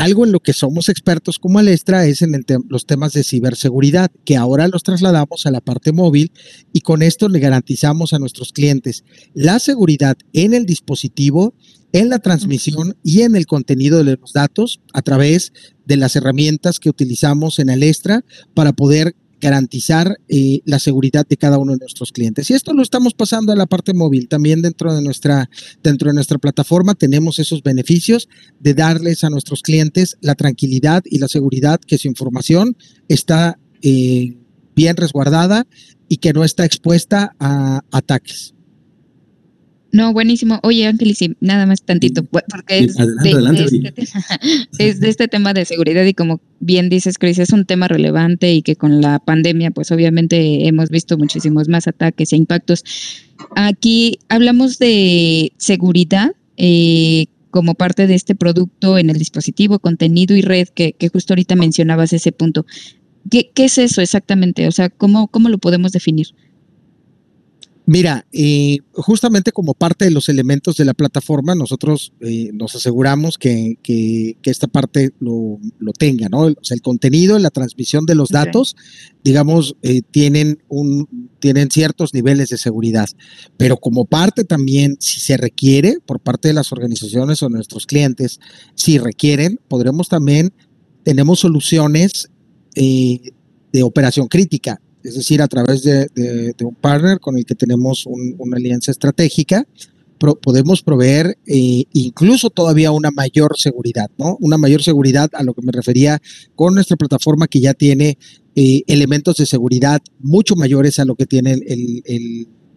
algo 0.00 0.24
en 0.24 0.32
lo 0.32 0.40
que 0.40 0.54
somos 0.54 0.88
expertos 0.88 1.38
como 1.38 1.58
Alestra 1.58 2.06
es 2.06 2.22
en 2.22 2.32
los 2.70 2.86
temas 2.86 3.12
de 3.12 3.22
ciberseguridad, 3.22 4.10
que 4.24 4.34
ahora 4.34 4.66
los 4.66 4.82
trasladamos 4.82 5.44
a 5.44 5.50
la 5.50 5.60
parte 5.60 5.92
móvil 5.92 6.32
y 6.72 6.80
con 6.80 7.02
esto 7.02 7.28
le 7.28 7.38
garantizamos 7.38 8.14
a 8.14 8.18
nuestros 8.18 8.52
clientes 8.52 9.04
la 9.34 9.58
seguridad 9.58 10.16
en 10.32 10.54
el 10.54 10.64
dispositivo, 10.64 11.54
en 11.92 12.08
la 12.08 12.18
transmisión 12.18 12.96
y 13.04 13.22
en 13.22 13.36
el 13.36 13.44
contenido 13.44 14.02
de 14.02 14.16
los 14.16 14.32
datos 14.32 14.80
a 14.94 15.02
través 15.02 15.52
de 15.84 15.98
las 15.98 16.16
herramientas 16.16 16.80
que 16.80 16.88
utilizamos 16.88 17.58
en 17.58 17.68
Alestra 17.68 18.24
para 18.54 18.72
poder 18.72 19.14
garantizar 19.40 20.16
eh, 20.28 20.60
la 20.64 20.78
seguridad 20.78 21.26
de 21.26 21.36
cada 21.36 21.58
uno 21.58 21.72
de 21.72 21.78
nuestros 21.78 22.12
clientes. 22.12 22.50
Y 22.50 22.54
esto 22.54 22.72
lo 22.72 22.82
estamos 22.82 23.14
pasando 23.14 23.52
a 23.52 23.56
la 23.56 23.66
parte 23.66 23.94
móvil. 23.94 24.28
También 24.28 24.62
dentro 24.62 24.94
de 24.94 25.02
nuestra, 25.02 25.50
dentro 25.82 26.08
de 26.08 26.14
nuestra 26.14 26.38
plataforma 26.38 26.94
tenemos 26.94 27.38
esos 27.38 27.62
beneficios 27.62 28.28
de 28.60 28.74
darles 28.74 29.24
a 29.24 29.30
nuestros 29.30 29.62
clientes 29.62 30.16
la 30.20 30.34
tranquilidad 30.34 31.02
y 31.04 31.18
la 31.18 31.28
seguridad 31.28 31.80
que 31.80 31.98
su 31.98 32.08
información 32.08 32.76
está 33.08 33.58
eh, 33.82 34.36
bien 34.76 34.96
resguardada 34.96 35.66
y 36.08 36.18
que 36.18 36.32
no 36.32 36.44
está 36.44 36.64
expuesta 36.64 37.34
a 37.38 37.82
ataques. 37.90 38.54
No, 39.92 40.12
buenísimo. 40.12 40.60
Oye, 40.62 40.86
Ángel, 40.86 41.16
sí, 41.16 41.36
nada 41.40 41.66
más 41.66 41.82
tantito, 41.82 42.22
porque 42.24 42.78
es, 42.78 42.96
de, 42.96 43.30
este 43.30 44.04
es 44.78 45.00
de 45.00 45.08
este 45.08 45.28
tema 45.28 45.52
de 45.52 45.64
seguridad 45.64 46.04
y 46.04 46.14
como 46.14 46.40
bien 46.60 46.88
dices, 46.88 47.18
Chris, 47.18 47.38
es 47.38 47.50
un 47.50 47.64
tema 47.64 47.88
relevante 47.88 48.52
y 48.52 48.62
que 48.62 48.76
con 48.76 49.00
la 49.00 49.18
pandemia, 49.18 49.72
pues 49.72 49.90
obviamente 49.90 50.68
hemos 50.68 50.90
visto 50.90 51.18
muchísimos 51.18 51.68
más 51.68 51.88
ataques 51.88 52.32
e 52.32 52.36
impactos. 52.36 52.84
Aquí 53.56 54.18
hablamos 54.28 54.78
de 54.78 55.52
seguridad 55.56 56.32
eh, 56.56 57.26
como 57.50 57.74
parte 57.74 58.06
de 58.06 58.14
este 58.14 58.36
producto 58.36 58.96
en 58.96 59.10
el 59.10 59.18
dispositivo, 59.18 59.80
contenido 59.80 60.36
y 60.36 60.42
red, 60.42 60.68
que, 60.68 60.92
que 60.92 61.08
justo 61.08 61.32
ahorita 61.32 61.56
mencionabas 61.56 62.12
ese 62.12 62.30
punto. 62.30 62.64
¿Qué, 63.28 63.50
¿Qué, 63.52 63.64
es 63.64 63.78
eso 63.78 64.00
exactamente? 64.00 64.68
O 64.68 64.72
sea, 64.72 64.88
¿cómo, 64.88 65.26
cómo 65.28 65.48
lo 65.48 65.58
podemos 65.58 65.90
definir? 65.90 66.28
Mira, 67.92 68.24
eh, 68.30 68.78
justamente 68.92 69.50
como 69.50 69.74
parte 69.74 70.04
de 70.04 70.12
los 70.12 70.28
elementos 70.28 70.76
de 70.76 70.84
la 70.84 70.94
plataforma, 70.94 71.56
nosotros 71.56 72.12
eh, 72.20 72.50
nos 72.52 72.76
aseguramos 72.76 73.36
que, 73.36 73.78
esta 74.44 74.68
parte 74.68 75.10
lo, 75.18 75.58
tenga, 75.98 76.28
¿no? 76.28 76.42
O 76.42 76.54
sea, 76.62 76.76
el 76.76 76.82
contenido, 76.82 77.36
la 77.40 77.50
transmisión 77.50 78.06
de 78.06 78.14
los 78.14 78.28
datos, 78.28 78.76
digamos, 79.24 79.74
eh, 79.82 80.02
tienen, 80.08 80.62
un, 80.68 81.28
tienen 81.40 81.68
ciertos 81.68 82.14
niveles 82.14 82.50
de 82.50 82.58
seguridad. 82.58 83.08
Pero 83.56 83.76
como 83.76 84.04
parte 84.04 84.44
también, 84.44 84.96
si 85.00 85.18
se 85.18 85.36
requiere, 85.36 85.98
por 86.06 86.20
parte 86.20 86.46
de 86.46 86.54
las 86.54 86.70
organizaciones 86.70 87.42
o 87.42 87.48
nuestros 87.48 87.86
clientes, 87.86 88.38
si 88.76 88.98
requieren, 88.98 89.58
podremos 89.66 90.08
también, 90.08 90.52
tenemos 91.02 91.40
soluciones 91.40 92.30
de 92.72 93.82
operación 93.82 94.28
crítica 94.28 94.80
es 95.02 95.14
decir, 95.14 95.42
a 95.42 95.48
través 95.48 95.82
de, 95.82 96.08
un 96.62 96.74
partner 96.74 97.20
con 97.20 97.36
el 97.38 97.44
que 97.44 97.54
tenemos 97.54 98.06
una 98.06 98.56
alianza 98.56 98.90
estratégica, 98.90 99.66
podemos 100.42 100.82
proveer 100.82 101.38
eh, 101.46 101.84
incluso 101.92 102.50
todavía 102.50 102.92
una 102.92 103.10
mayor 103.10 103.58
seguridad, 103.58 104.10
¿no? 104.18 104.36
Una 104.40 104.58
mayor 104.58 104.82
seguridad 104.82 105.30
a 105.32 105.42
lo 105.42 105.54
que 105.54 105.62
me 105.62 105.72
refería 105.72 106.20
con 106.54 106.74
nuestra 106.74 106.96
plataforma 106.96 107.48
que 107.48 107.60
ya 107.60 107.72
tiene 107.72 108.18
eh, 108.54 108.82
elementos 108.86 109.36
de 109.36 109.46
seguridad 109.46 110.00
mucho 110.18 110.56
mayores 110.56 110.98
a 110.98 111.06
lo 111.06 111.14
que 111.14 111.24
tiene 111.24 111.56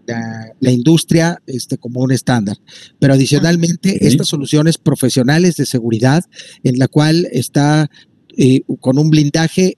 la, 0.07 0.71
industria 0.71 1.41
este, 1.45 1.77
como 1.77 1.99
un 2.01 2.13
estándar. 2.13 2.57
Pero 2.99 3.13
adicionalmente, 3.13 4.07
estas 4.07 4.27
soluciones 4.27 4.77
profesionales 4.77 5.57
de 5.57 5.65
seguridad 5.65 6.23
en 6.63 6.77
la 6.77 6.87
cual 6.87 7.27
está 7.31 7.89
eh, 8.37 8.61
con 8.79 8.97
un 8.97 9.09
blindaje 9.09 9.77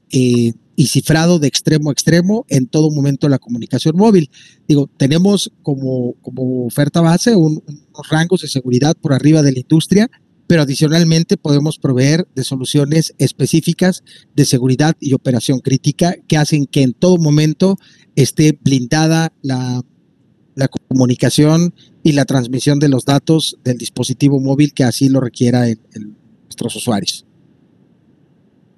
y 0.75 0.87
cifrado 0.87 1.39
de 1.39 1.47
extremo 1.47 1.89
a 1.89 1.93
extremo 1.93 2.45
en 2.49 2.67
todo 2.67 2.91
momento 2.91 3.29
la 3.29 3.39
comunicación 3.39 3.95
móvil. 3.95 4.29
Digo, 4.67 4.89
tenemos 4.97 5.51
como, 5.63 6.13
como 6.21 6.65
oferta 6.65 7.01
base 7.01 7.35
unos 7.35 7.63
rangos 8.09 8.41
de 8.41 8.47
seguridad 8.47 8.95
por 8.95 9.13
arriba 9.13 9.41
de 9.41 9.53
la 9.53 9.59
industria, 9.59 10.09
pero 10.47 10.61
adicionalmente 10.61 11.37
podemos 11.37 11.79
proveer 11.79 12.27
de 12.35 12.43
soluciones 12.43 13.13
específicas 13.17 14.03
de 14.35 14.45
seguridad 14.45 14.95
y 14.99 15.13
operación 15.13 15.59
crítica 15.59 16.15
que 16.27 16.37
hacen 16.37 16.65
que 16.65 16.83
en 16.83 16.93
todo 16.93 17.17
momento 17.17 17.77
esté 18.15 18.57
blindada 18.61 19.33
la, 19.41 19.81
la 20.55 20.67
comunicación 20.67 21.73
y 22.03 22.11
la 22.11 22.25
transmisión 22.25 22.79
de 22.79 22.89
los 22.89 23.05
datos 23.05 23.57
del 23.63 23.77
dispositivo 23.77 24.39
móvil 24.39 24.73
que 24.73 24.83
así 24.83 25.09
lo 25.09 25.19
requiera 25.19 25.65
nuestros 26.43 26.75
usuarios. 26.75 27.25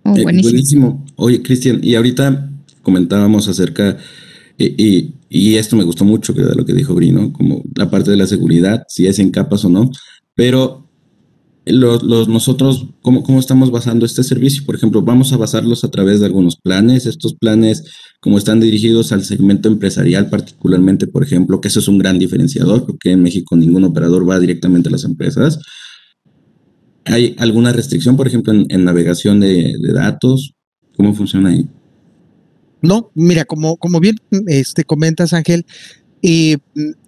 Oh, 0.08 0.16
eh, 0.16 0.24
buenísimo. 0.24 1.06
Oye, 1.18 1.42
Cristian, 1.42 1.80
y 1.84 1.96
ahorita 1.96 2.50
comentábamos 2.82 3.48
acerca, 3.48 3.98
y, 4.58 5.56
esto 5.56 5.76
me 5.76 5.84
gustó 5.84 6.06
mucho 6.06 6.32
de 6.32 6.56
lo 6.56 6.66
que 6.66 6.74
dijo 6.74 6.96
Brino, 6.96 7.34
como 7.34 7.62
la 7.76 7.90
parte 7.90 8.12
de 8.12 8.18
la 8.18 8.26
seguridad, 8.26 8.84
si 8.88 9.08
es 9.08 9.20
en 9.20 9.32
capas 9.32 9.66
o 9.66 9.70
no, 9.70 9.92
pero 10.34 10.88
los, 11.66 12.30
nosotros, 12.30 12.88
¿cómo, 13.02 13.24
¿cómo 13.24 13.42
estamos 13.42 13.70
basando 13.72 14.06
este 14.06 14.24
servicio? 14.24 14.64
Por 14.66 14.76
ejemplo, 14.76 15.02
vamos 15.02 15.34
a 15.34 15.38
basarlos 15.38 15.84
a 15.84 15.92
través 15.92 16.22
de 16.22 16.28
algunos 16.28 16.56
planes. 16.56 17.06
Estos 17.06 17.34
planes, 17.34 17.84
como 18.22 18.38
están 18.38 18.62
dirigidos 18.62 19.12
al 19.12 19.26
segmento 19.26 19.68
empresarial, 19.68 20.30
particularmente, 20.30 21.08
por 21.08 21.24
ejemplo, 21.24 21.60
que 21.60 21.68
eso 21.68 21.82
es 21.82 21.90
un 21.90 21.98
gran 21.98 22.20
diferenciador, 22.20 22.86
porque 22.86 23.12
en 23.12 23.22
México 23.22 23.58
ningún 23.58 23.84
operador 23.84 24.30
va 24.30 24.40
directamente 24.40 24.88
a 24.88 24.94
las 24.94 25.04
empresas. 25.04 25.60
¿Hay 27.08 27.36
alguna 27.40 27.74
restricción, 27.74 28.18
por 28.18 28.28
ejemplo, 28.28 28.54
en, 28.54 28.84
navegación 28.84 29.40
de, 29.40 29.76
datos? 29.94 30.54
¿Cómo 30.96 31.14
funciona 31.14 31.50
ahí? 31.50 31.68
No, 32.82 33.12
mira, 33.16 33.46
como, 33.46 33.78
como 33.78 34.00
bien 34.00 34.16
este, 34.48 34.84
comentas, 34.84 35.34
Ángel, 35.34 35.66
eh, 36.22 36.58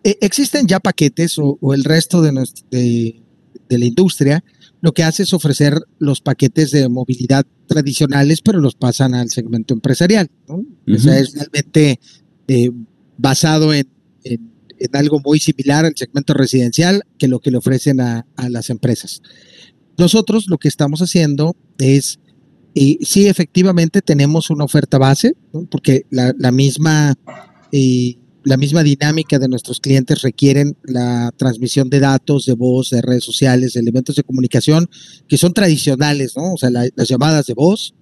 existen 0.03 0.67
ya 0.67 0.79
paquetes 0.79 1.37
o, 1.37 1.73
el 1.73 1.83
resto 1.83 2.21
de, 2.21 2.31
de, 2.71 3.77
la 3.77 3.85
industria 3.85 4.43
lo 4.81 4.93
que 4.93 5.03
hace 5.03 5.23
es 5.23 5.33
ofrecer 5.33 5.77
los 5.97 6.21
paquetes 6.21 6.71
de 6.71 6.87
movilidad 6.87 7.45
tradicionales, 7.67 8.41
pero 8.41 8.61
los 8.61 8.75
pasan 8.75 9.13
al 9.13 9.29
segmento 9.29 9.73
empresarial. 9.73 10.29
¿no? 10.47 10.63
O 10.93 10.97
sea, 10.97 11.19
es 11.19 11.33
realmente 11.33 11.99
eh, 12.47 12.71
basado 13.17 13.73
en, 13.73 13.87
algo 14.93 15.19
muy 15.19 15.39
similar 15.39 15.85
al 15.85 15.93
segmento 15.97 16.33
residencial 16.33 17.03
que 17.17 17.27
lo 17.27 17.41
que 17.41 17.51
le 17.51 17.57
ofrecen 17.57 17.99
a, 17.99 18.25
a 18.37 18.49
las 18.49 18.69
empresas. 18.69 19.21
Nosotros 19.99 20.47
lo 20.47 20.57
que 20.57 20.69
estamos 20.69 21.01
haciendo 21.01 21.55
es, 21.77 22.19
eh, 22.73 22.97
sí, 23.01 23.27
efectivamente 23.27 24.01
tenemos 24.01 24.49
una 24.49 24.63
oferta 24.63 24.97
base, 24.97 25.33
porque 25.69 26.05
la, 26.09 26.51
misma, 26.51 27.15
eh, 27.73 28.15
la 28.45 28.55
misma 28.55 28.81
dinámica 28.81 29.37
de 29.39 29.49
nuestros 29.49 29.81
clientes 29.81 30.21
requieren 30.21 30.77
la 30.83 31.31
transmisión 31.35 31.89
de 31.89 31.99
datos, 31.99 32.45
de 32.45 32.53
voz, 32.53 32.91
de 32.91 33.01
redes 33.01 33.25
sociales, 33.25 33.75
elementos 33.75 34.15
de 34.15 34.23
comunicación 34.23 34.89
que 35.27 35.37
son 35.37 35.53
tradicionales, 35.53 36.33
¿no? 36.37 36.53
O 36.53 36.57
sea, 36.57 36.69
las 36.69 37.07
llamadas 37.07 37.45
de 37.47 37.53
voz, 37.53 37.93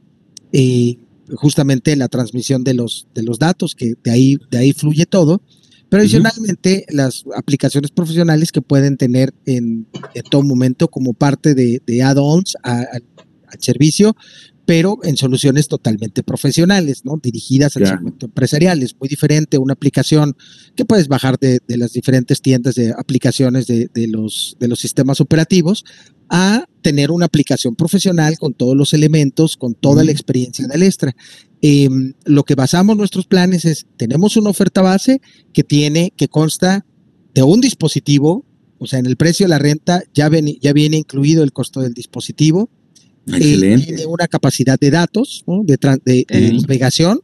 y 0.52 1.00
justamente 1.36 1.96
la 1.96 2.08
transmisión 2.08 2.64
de 2.64 2.74
los, 2.74 3.08
de 3.14 3.24
los 3.24 3.40
datos, 3.40 3.76
que 3.76 3.94
de 4.04 4.12
ahí, 4.12 4.38
de 4.52 4.58
ahí 4.60 4.74
fluye 4.74 5.06
todo. 5.06 5.42
Pero 5.89 6.02
adicionalmente, 6.02 6.86
las 6.89 7.23
aplicaciones 7.36 7.91
profesionales 7.91 8.52
que 8.52 8.62
pueden 8.62 8.97
tener 8.97 9.34
en, 9.45 9.88
todo 10.30 10.43
momento 10.43 10.89
como 10.89 11.13
parte 11.13 11.56
de, 11.56 12.04
add-ons 12.04 12.56
al 12.63 13.04
servicio, 13.60 14.15
pero 14.67 15.00
en 15.04 15.15
soluciones 15.15 15.69
totalmente 15.69 16.23
profesionales, 16.23 17.06
¿no? 17.06 17.17
Dirigidas 17.23 17.78
al 17.78 17.88
segmento 17.88 18.26
empresarial. 18.26 18.84
Es 18.84 18.97
muy 19.00 19.08
diferente 19.08 19.58
una 19.58 19.71
aplicación 19.71 20.36
que 20.76 20.84
puedes 20.84 21.08
bajar 21.08 21.39
de, 21.39 21.62
las 21.69 21.93
diferentes 21.93 22.41
tiendas 22.41 22.76
de 22.76 22.91
aplicaciones 22.91 23.65
de, 23.65 23.89
los, 24.10 24.58
de 24.60 24.67
los 24.67 24.80
sistemas 24.82 25.21
operativos 25.21 25.86
a 26.28 26.65
tener 26.82 27.12
una 27.12 27.28
aplicación 27.28 27.78
profesional 27.78 28.38
con 28.38 28.54
todos 28.54 28.76
los 28.76 28.93
elementos, 28.93 29.56
con 29.56 29.73
toda 29.73 30.04
la 30.04 30.12
experiencia 30.12 30.67
del 30.67 30.84
extra. 30.84 31.15
Em, 31.62 32.13
lo 32.26 32.43
que 32.43 32.56
basamos 32.56 32.98
nuestros 32.98 33.26
planes 33.26 33.65
es, 33.65 33.88
tenemos 33.98 34.38
una 34.38 34.50
oferta 34.50 34.82
base 34.82 35.22
que 35.54 35.63
tiene, 35.63 36.13
que 36.15 36.28
consta 36.28 36.86
de 37.34 37.43
un 37.43 37.62
dispositivo, 37.62 38.46
o 38.78 38.86
sea, 38.86 39.00
en 39.00 39.08
el 39.08 39.17
precio 39.17 39.46
de 39.46 39.50
la 39.50 39.60
renta 39.60 40.04
ya, 40.13 40.30
ya 40.62 40.74
viene 40.74 40.98
incluido 40.98 41.43
el 41.43 41.52
costo 41.52 41.82
del 41.82 41.93
dispositivo, 41.93 42.70
Excelente. 43.28 43.88
tiene 43.88 44.06
una 44.06 44.28
capacidad 44.28 44.80
de 44.80 44.91
datos, 44.91 45.43
de, 45.65 46.26
navegación, 46.62 47.22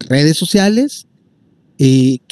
redes 0.00 0.36
sociales. 0.36 1.06
Y 1.78 2.22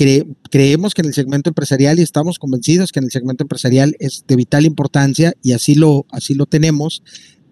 creemos 0.50 0.94
que 0.94 1.02
en 1.02 1.09
el 1.09 1.14
segmento 1.14 1.50
empresarial 1.50 1.98
y 1.98 2.02
estamos 2.02 2.38
convencidos 2.38 2.92
que 2.92 3.00
en 3.00 3.04
el 3.04 3.11
segmento 3.11 3.44
empresarial 3.44 3.94
es 3.98 4.24
de 4.26 4.37
vital 4.37 4.64
importancia 4.64 5.35
y 5.42 5.52
así 5.52 5.74
lo, 5.74 6.07
así 6.11 6.33
lo 6.35 6.46
tenemos. 6.46 7.02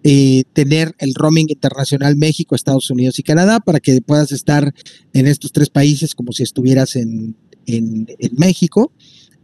Eh, 0.03 0.43
tener 0.51 0.93
el 0.97 1.13
roaming 1.13 1.47
internacional 1.49 2.17
México, 2.17 2.55
Estados 2.55 2.89
Unidos 2.89 3.19
y 3.19 3.23
Canadá 3.23 3.61
para 3.61 3.79
que 3.79 4.01
puedas 4.01 4.33
estar 4.33 4.73
en 5.13 5.27
estos 5.27 5.53
tres 5.53 5.69
países 5.69 6.13
como 6.13 6.33
si 6.33 6.43
estuvieras 6.43 6.97
en, 6.97 7.37
en, 7.65 8.07
México. 8.37 8.91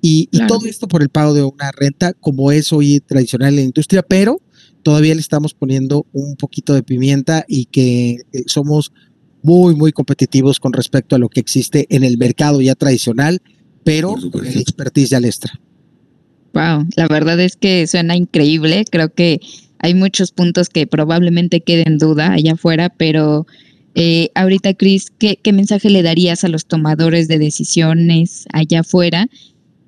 Y, 0.02 0.28
y, 0.32 0.46
todo 0.48 0.66
esto 0.66 0.88
por 0.88 1.02
el 1.02 1.10
pago 1.10 1.34
de 1.34 1.44
una 1.44 1.72
renta 1.72 2.14
como 2.14 2.52
es 2.52 2.74
hoy 2.74 3.00
tradicional 3.00 3.50
en 3.50 3.56
la 3.56 3.62
industria, 3.62 4.02
pero 4.02 4.42
todavía 4.84 5.16
le 5.16 5.22
estamos 5.22 5.54
poniendo 5.54 6.06
un 6.14 6.36
poquito 6.36 6.74
de 6.74 6.84
pimienta 6.84 7.46
y 7.48 7.66
que 7.66 8.18
eh, 8.34 8.44
somos 8.48 8.92
muy, 9.42 9.76
muy 9.76 9.92
competitivos 9.92 10.60
con 10.60 10.74
respecto 10.74 11.16
a 11.16 11.20
lo 11.20 11.30
que 11.30 11.40
existe 11.40 11.88
en 11.90 12.04
el 12.04 12.18
mercado 12.18 12.62
ya 12.62 12.76
tradicional, 12.76 13.42
pero 13.84 14.16
con 14.32 14.46
el 14.46 14.58
expertise 14.58 15.12
de 15.12 15.16
Alestra. 15.16 15.54
Wow, 16.54 16.88
la 16.96 17.08
verdad 17.08 17.40
es 17.40 17.56
que 17.56 17.86
suena 17.88 18.16
increíble. 18.16 18.84
Creo 18.90 19.14
que 19.14 19.40
hay 19.80 19.94
muchos 19.94 20.32
puntos 20.32 20.70
que 20.70 20.88
probablemente 20.88 21.62
queden 21.62 21.94
en 21.94 21.98
duda 21.98 22.34
allá 22.34 22.54
afuera, 22.54 22.90
pero 22.90 23.48
eh, 23.96 24.30
ahorita, 24.36 24.74
Chris, 24.76 25.12
¿qué, 25.18 25.38
¿qué, 25.42 25.54
mensaje 25.54 25.90
le 25.90 26.04
darías 26.04 26.44
a 26.44 26.50
los 26.50 26.66
tomadores 26.66 27.28
de 27.28 27.40
decisiones 27.40 28.46
allá 28.54 28.82
afuera 28.82 29.28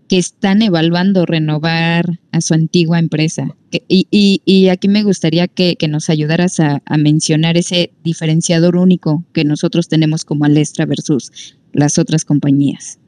que 0.08 0.18
están 0.18 0.62
evaluando 0.62 1.26
renovar 1.26 2.20
a 2.32 2.42
su 2.42 2.54
antigua 2.54 3.00
empresa? 3.00 3.56
Y, 3.72 4.08
y, 4.12 4.42
y 4.44 4.70
aquí 4.70 4.88
me 4.88 5.04
gustaría 5.04 5.48
que, 5.48 5.78
nos 5.88 6.10
ayudaras 6.10 6.60
a, 6.60 6.82
mencionar 6.98 7.58
ese 7.58 7.92
diferenciador 8.04 8.76
único 8.76 9.24
que 9.34 9.46
nosotros 9.46 9.88
tenemos 9.88 10.26
como 10.26 10.46
Alestra 10.46 10.86
versus 10.86 11.56
las 11.74 11.98
otras 11.98 12.26
compañías. 12.26 13.00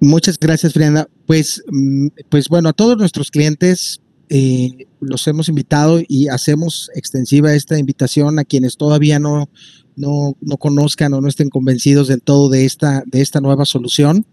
Muchas 0.00 0.38
gracias, 0.38 0.74
Brianda. 0.74 1.08
Pues, 1.26 1.62
mm, 1.70 2.08
pues 2.28 2.48
bueno, 2.48 2.70
a 2.70 2.72
todos 2.72 2.96
nuestros 2.96 3.30
clientes 3.30 4.00
eh, 4.30 4.86
los 5.00 5.26
hemos 5.26 5.48
invitado 5.48 6.00
y 6.06 6.28
hacemos 6.28 6.90
extensiva 6.94 7.54
esta 7.54 7.78
invitación 7.78 8.38
a 8.38 8.44
quienes 8.44 8.76
todavía 8.76 9.18
no, 9.18 9.50
no, 9.96 10.36
no, 10.40 10.56
conozcan 10.56 11.12
o 11.14 11.20
no 11.20 11.28
estén 11.28 11.48
convencidos 11.48 12.08
del 12.08 12.22
todo 12.22 12.48
de 12.48 12.64
esta, 12.64 13.02
de 13.06 13.20
esta 13.20 13.40
nueva 13.40 13.64
solución. 13.64 14.26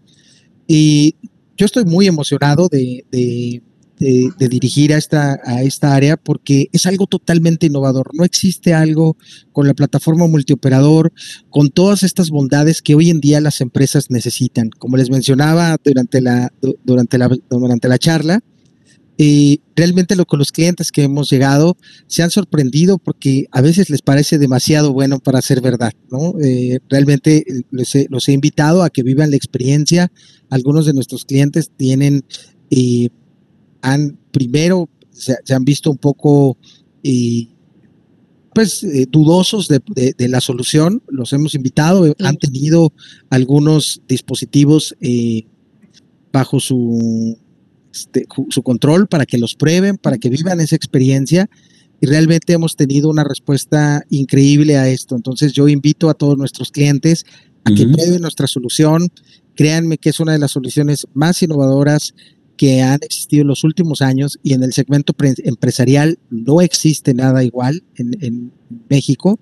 Y 0.66 1.16
yo 1.56 1.66
estoy 1.66 1.84
muy 1.84 2.06
emocionado 2.06 2.68
de, 2.68 3.04
de, 3.10 3.62
de, 3.98 4.30
de, 4.38 4.48
dirigir 4.48 4.92
a 4.92 4.98
esta, 4.98 5.40
a 5.44 5.62
esta 5.62 5.94
área 5.94 6.16
porque 6.16 6.68
es 6.72 6.86
algo 6.86 7.06
totalmente 7.06 7.66
innovador. 7.66 8.10
No 8.14 8.24
existe 8.24 8.74
algo 8.74 9.16
con 9.52 9.66
la 9.66 9.74
plataforma 9.74 10.26
multioperador, 10.26 11.12
con 11.50 11.70
todas 11.70 12.02
estas 12.02 12.30
bondades 12.30 12.82
que 12.82 12.94
hoy 12.94 13.10
en 13.10 13.20
día 13.20 13.40
las 13.40 13.60
empresas 13.60 14.10
necesitan. 14.10 14.70
Como 14.70 14.96
les 14.96 15.10
mencionaba 15.10 15.76
durante 15.82 16.20
la, 16.20 16.52
durante 16.84 17.18
la, 17.18 17.30
durante 17.50 17.88
la 17.88 17.98
charla, 17.98 18.42
y 19.20 19.62
realmente 19.74 20.14
lo 20.14 20.26
con 20.26 20.38
los 20.38 20.52
clientes 20.52 20.92
que 20.92 21.02
hemos 21.02 21.28
llegado 21.28 21.76
se 22.06 22.22
han 22.22 22.30
sorprendido 22.30 22.98
porque 22.98 23.46
a 23.50 23.60
veces 23.60 23.90
les 23.90 24.00
parece 24.00 24.38
demasiado 24.38 24.92
bueno 24.92 25.18
para 25.18 25.42
ser 25.42 25.60
verdad, 25.60 25.92
¿no? 26.08 26.34
Eh, 26.40 26.78
realmente 26.88 27.44
los 27.72 27.92
he, 27.96 28.06
los 28.10 28.28
he, 28.28 28.32
invitado 28.32 28.84
a 28.84 28.90
que 28.90 29.02
vivan 29.02 29.30
la 29.30 29.36
experiencia. 29.36 30.12
Algunos 30.50 30.86
de 30.86 30.92
nuestros 30.92 31.24
clientes 31.24 31.72
tienen, 31.76 32.24
eh, 32.70 33.08
han 33.82 34.16
primero 34.30 34.88
se, 35.10 35.34
se, 35.42 35.52
han 35.52 35.64
visto 35.64 35.90
un 35.90 35.98
poco, 35.98 36.56
eh, 37.02 37.48
pues, 38.54 38.86
dudosos 39.10 39.66
de, 39.66 39.80
de, 39.96 40.14
de, 40.16 40.28
la 40.28 40.40
solución. 40.40 41.02
Los 41.08 41.32
hemos 41.32 41.56
invitado, 41.56 42.06
sí. 42.06 42.12
han 42.20 42.36
tenido 42.36 42.92
algunos 43.30 44.00
dispositivos 44.06 44.94
bajo 46.30 46.60
su 46.60 47.36
este, 48.00 48.26
su 48.50 48.62
control, 48.62 49.08
para 49.08 49.26
que 49.26 49.38
los 49.38 49.54
prueben, 49.54 49.96
para 49.96 50.18
que 50.18 50.28
vivan 50.28 50.60
esa 50.60 50.76
experiencia. 50.76 51.48
Y 52.00 52.06
realmente 52.06 52.52
hemos 52.52 52.76
tenido 52.76 53.10
una 53.10 53.24
respuesta 53.24 54.04
increíble 54.10 54.76
a 54.76 54.88
esto. 54.88 55.16
Entonces 55.16 55.52
yo 55.52 55.68
invito 55.68 56.08
a 56.08 56.14
todos 56.14 56.38
nuestros 56.38 56.70
clientes 56.70 57.24
a 57.64 57.72
que 57.72 57.82
uh 57.82 57.86
-huh. 57.86 57.94
prueben 57.94 58.22
nuestra 58.22 58.46
solución. 58.46 59.08
Créanme 59.54 59.98
que 59.98 60.10
es 60.10 60.20
una 60.20 60.32
de 60.32 60.38
las 60.38 60.52
soluciones 60.52 61.06
más 61.14 61.42
innovadoras 61.42 62.14
que 62.56 62.82
han 62.82 63.00
existido 63.02 63.42
en 63.42 63.48
los 63.48 63.64
últimos 63.64 64.02
años 64.02 64.38
y 64.42 64.52
en 64.52 64.62
el 64.62 64.72
segmento 64.72 65.14
empresarial 65.44 66.18
no 66.30 66.60
existe 66.60 67.14
nada 67.14 67.42
igual 67.44 67.82
en, 67.96 68.16
en 68.20 68.52
México. 68.88 69.38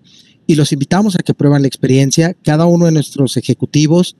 Y 0.47 0.55
los 0.55 0.73
invitamos 0.73 1.17
a 1.17 1.23
que 1.23 1.35
prueban 1.35 1.63
la 1.63 1.69
experiencia. 1.69 2.35
Cada 2.43 2.67
uno 2.67 2.87
de 2.87 2.93
nuestros 2.93 3.37
ejecutivos 3.37 4.17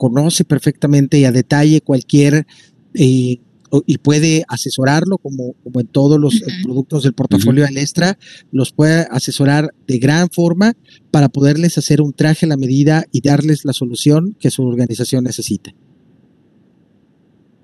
conoce 0.00 0.44
perfectamente 0.44 1.18
y 1.18 1.26
a 1.26 1.32
detalle 1.32 1.82
cualquier 1.82 2.46
eh, 2.94 3.38
y 3.86 3.98
puede 3.98 4.44
asesorarlo 4.48 5.18
como, 5.18 5.54
como 5.62 5.80
en 5.80 5.86
todos 5.86 6.18
los 6.18 6.34
uh 6.34 6.38
-huh. 6.38 6.62
productos 6.64 7.02
del 7.04 7.12
portafolio 7.12 7.64
uh 7.64 7.66
-huh. 7.66 7.70
Alestra, 7.70 8.18
los 8.52 8.72
puede 8.72 9.06
asesorar 9.10 9.70
de 9.86 9.98
gran 9.98 10.28
forma 10.30 10.74
para 11.10 11.28
poderles 11.28 11.78
hacer 11.78 12.00
un 12.00 12.12
traje 12.12 12.46
a 12.46 12.48
la 12.48 12.56
medida 12.56 13.04
y 13.12 13.20
darles 13.20 13.64
la 13.64 13.72
solución 13.72 14.36
que 14.38 14.50
su 14.50 14.62
organización 14.62 15.24
necesita. 15.24 15.72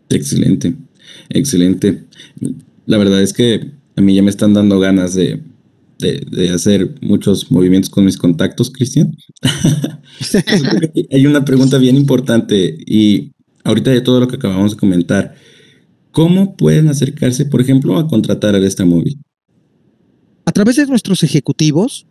Excelente, 0.08 0.74
excelente. 1.30 2.04
La 2.86 2.98
verdad 2.98 3.20
es 3.22 3.32
que 3.32 3.72
a 3.96 4.00
mí 4.00 4.14
ya 4.14 4.22
me 4.22 4.30
están 4.30 4.54
dando 4.54 4.78
ganas 4.78 5.14
de, 5.14 5.42
de, 5.98 6.24
de 6.30 6.50
hacer 6.50 6.94
muchos 7.00 7.50
movimientos 7.50 7.90
con 7.90 8.04
mis 8.04 8.16
contactos, 8.16 8.70
Cristian. 8.70 9.16
Hay 11.10 11.26
una 11.26 11.44
pregunta 11.44 11.78
bien 11.78 11.96
importante 11.96 12.78
y 12.86 13.32
ahorita 13.64 13.90
de 13.90 14.00
todo 14.00 14.20
lo 14.20 14.28
que 14.28 14.36
acabamos 14.36 14.72
de 14.72 14.78
comentar, 14.78 15.34
¿Cómo 16.16 16.56
pueden 16.56 16.88
acercarse, 16.88 17.44
por 17.44 17.60
ejemplo, 17.60 17.98
a 17.98 18.08
contratar 18.08 18.54
a 18.54 18.66
esta 18.66 18.86
móvil? 18.86 19.20
A 20.46 20.50
través 20.50 20.76
de 20.76 20.86
nuestros 20.86 21.22
ejecutivos 21.22 22.06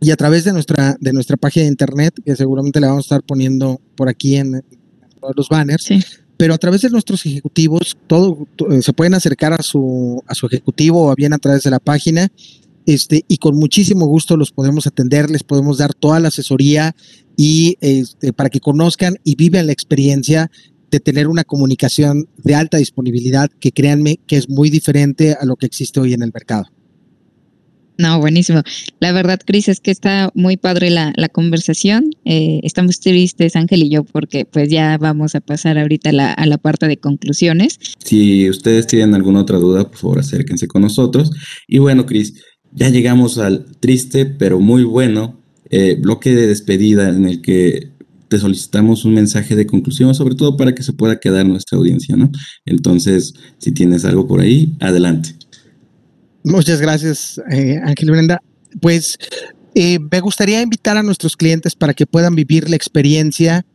y 0.00 0.12
a 0.12 0.16
través 0.16 0.44
de 0.44 0.52
nuestra, 0.52 0.96
de 1.00 1.12
nuestra 1.12 1.36
página 1.36 1.64
de 1.64 1.70
internet, 1.70 2.14
que 2.24 2.36
seguramente 2.36 2.78
la 2.78 2.86
vamos 2.86 3.02
a 3.02 3.06
estar 3.06 3.22
poniendo 3.24 3.80
por 3.96 4.08
aquí 4.08 4.36
en, 4.36 4.54
en 4.54 4.62
los 5.34 5.48
banners. 5.48 5.82
Sí. 5.82 5.98
Pero 6.36 6.54
a 6.54 6.58
través 6.58 6.82
de 6.82 6.90
nuestros 6.90 7.26
ejecutivos, 7.26 7.96
todo, 8.06 8.46
todo, 8.54 8.80
se 8.80 8.92
pueden 8.92 9.14
acercar 9.14 9.52
a 9.52 9.60
su, 9.60 10.22
a 10.28 10.36
su 10.36 10.46
ejecutivo 10.46 11.10
o 11.10 11.14
bien 11.16 11.32
a 11.32 11.38
través 11.38 11.64
de 11.64 11.70
la 11.70 11.80
página 11.80 12.30
este, 12.86 13.24
y 13.26 13.38
con 13.38 13.56
muchísimo 13.56 14.06
gusto 14.06 14.36
los 14.36 14.52
podemos 14.52 14.86
atender, 14.86 15.28
les 15.30 15.42
podemos 15.42 15.78
dar 15.78 15.92
toda 15.94 16.20
la 16.20 16.28
asesoría 16.28 16.94
y 17.36 17.76
este, 17.80 18.32
para 18.32 18.50
que 18.50 18.60
conozcan 18.60 19.16
y 19.24 19.34
vivan 19.34 19.66
la 19.66 19.72
experiencia 19.72 20.48
de 20.90 21.00
tener 21.00 21.28
una 21.28 21.44
comunicación 21.44 22.28
de 22.42 22.54
alta 22.54 22.78
disponibilidad 22.78 23.50
que 23.60 23.72
créanme 23.72 24.18
que 24.26 24.36
es 24.36 24.48
muy 24.48 24.70
diferente 24.70 25.36
a 25.38 25.44
lo 25.44 25.56
que 25.56 25.66
existe 25.66 26.00
hoy 26.00 26.14
en 26.14 26.22
el 26.22 26.32
mercado. 26.32 26.66
No, 27.98 28.20
buenísimo. 28.20 28.62
La 29.00 29.12
verdad, 29.12 29.40
Cris, 29.44 29.68
es 29.68 29.80
que 29.80 29.90
está 29.90 30.30
muy 30.34 30.58
padre 30.58 30.90
la, 30.90 31.14
la 31.16 31.30
conversación. 31.30 32.10
Eh, 32.26 32.60
estamos 32.62 33.00
tristes, 33.00 33.56
Ángel 33.56 33.84
y 33.84 33.88
yo, 33.88 34.04
porque 34.04 34.44
pues 34.44 34.68
ya 34.68 34.98
vamos 34.98 35.34
a 35.34 35.40
pasar 35.40 35.78
ahorita 35.78 36.10
a 36.10 36.12
la, 36.12 36.32
a 36.32 36.44
la 36.44 36.58
parte 36.58 36.88
de 36.88 36.98
conclusiones. 36.98 37.78
Si 38.04 38.50
ustedes 38.50 38.86
tienen 38.86 39.14
alguna 39.14 39.40
otra 39.40 39.58
duda, 39.58 39.88
por 39.88 39.96
favor, 39.96 40.18
acérquense 40.18 40.68
con 40.68 40.82
nosotros. 40.82 41.30
Y 41.66 41.78
bueno, 41.78 42.04
Cris, 42.04 42.34
ya 42.72 42.90
llegamos 42.90 43.38
al 43.38 43.64
triste, 43.80 44.26
pero 44.26 44.60
muy 44.60 44.84
bueno 44.84 45.40
eh, 45.70 45.96
bloque 45.98 46.34
de 46.34 46.46
despedida 46.46 47.08
en 47.08 47.24
el 47.24 47.40
que 47.40 47.90
te 48.28 48.38
solicitamos 48.38 49.04
un 49.04 49.14
mensaje 49.14 49.54
de 49.54 49.66
conclusión, 49.66 50.14
sobre 50.14 50.34
todo 50.34 50.56
para 50.56 50.74
que 50.74 50.82
se 50.82 50.92
pueda 50.92 51.20
quedar 51.20 51.46
nuestra 51.46 51.78
audiencia, 51.78 52.16
¿no? 52.16 52.30
Entonces, 52.64 53.34
si 53.58 53.72
tienes 53.72 54.04
algo 54.04 54.26
por 54.26 54.40
ahí, 54.40 54.74
adelante. 54.80 55.34
Muchas 56.44 56.80
gracias, 56.80 57.40
eh, 57.50 57.80
Ángel 57.84 58.10
Brenda. 58.10 58.40
Pues 58.80 59.18
eh, 59.74 59.98
me 60.10 60.20
gustaría 60.20 60.62
invitar 60.62 60.96
a 60.96 61.02
nuestros 61.02 61.36
clientes 61.36 61.74
para 61.74 61.94
que 61.94 62.06
puedan 62.06 62.34
vivir 62.34 62.68
la 62.68 62.76
experiencia 62.76 63.66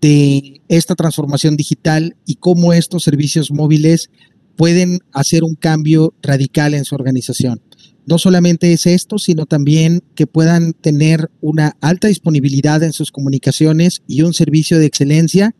de 0.00 0.60
esta 0.68 0.94
transformación 0.94 1.56
digital 1.56 2.16
y 2.26 2.36
cómo 2.36 2.72
estos 2.72 3.02
servicios 3.02 3.50
móviles 3.50 4.10
pueden 4.56 5.00
hacer 5.12 5.44
un 5.44 5.54
cambio 5.54 6.14
radical 6.22 6.74
en 6.74 6.84
su 6.84 6.94
organización 6.94 7.60
no 8.06 8.18
solamente 8.18 8.72
es 8.72 8.86
esto, 8.86 9.18
sino 9.18 9.46
también 9.46 10.02
que 10.14 10.26
puedan 10.26 10.72
tener 10.72 11.30
una 11.40 11.76
alta 11.80 12.08
disponibilidad 12.08 12.82
en 12.82 12.92
sus 12.92 13.12
comunicaciones 13.12 14.02
y 14.06 14.22
un 14.22 14.34
servicio 14.34 14.78
de 14.78 14.86
excelencia 14.86 15.54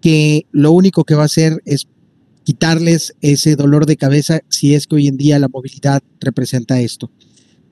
que 0.00 0.46
lo 0.52 0.72
único 0.72 1.04
que 1.04 1.14
va 1.14 1.22
a 1.22 1.26
hacer 1.26 1.62
es 1.64 1.88
quitarles 2.44 3.14
ese 3.20 3.56
dolor 3.56 3.86
de 3.86 3.96
cabeza 3.96 4.40
si 4.48 4.74
es 4.74 4.86
que 4.86 4.96
hoy 4.96 5.08
en 5.08 5.16
día 5.16 5.38
la 5.38 5.48
movilidad 5.48 6.02
representa 6.20 6.80
esto. 6.80 7.10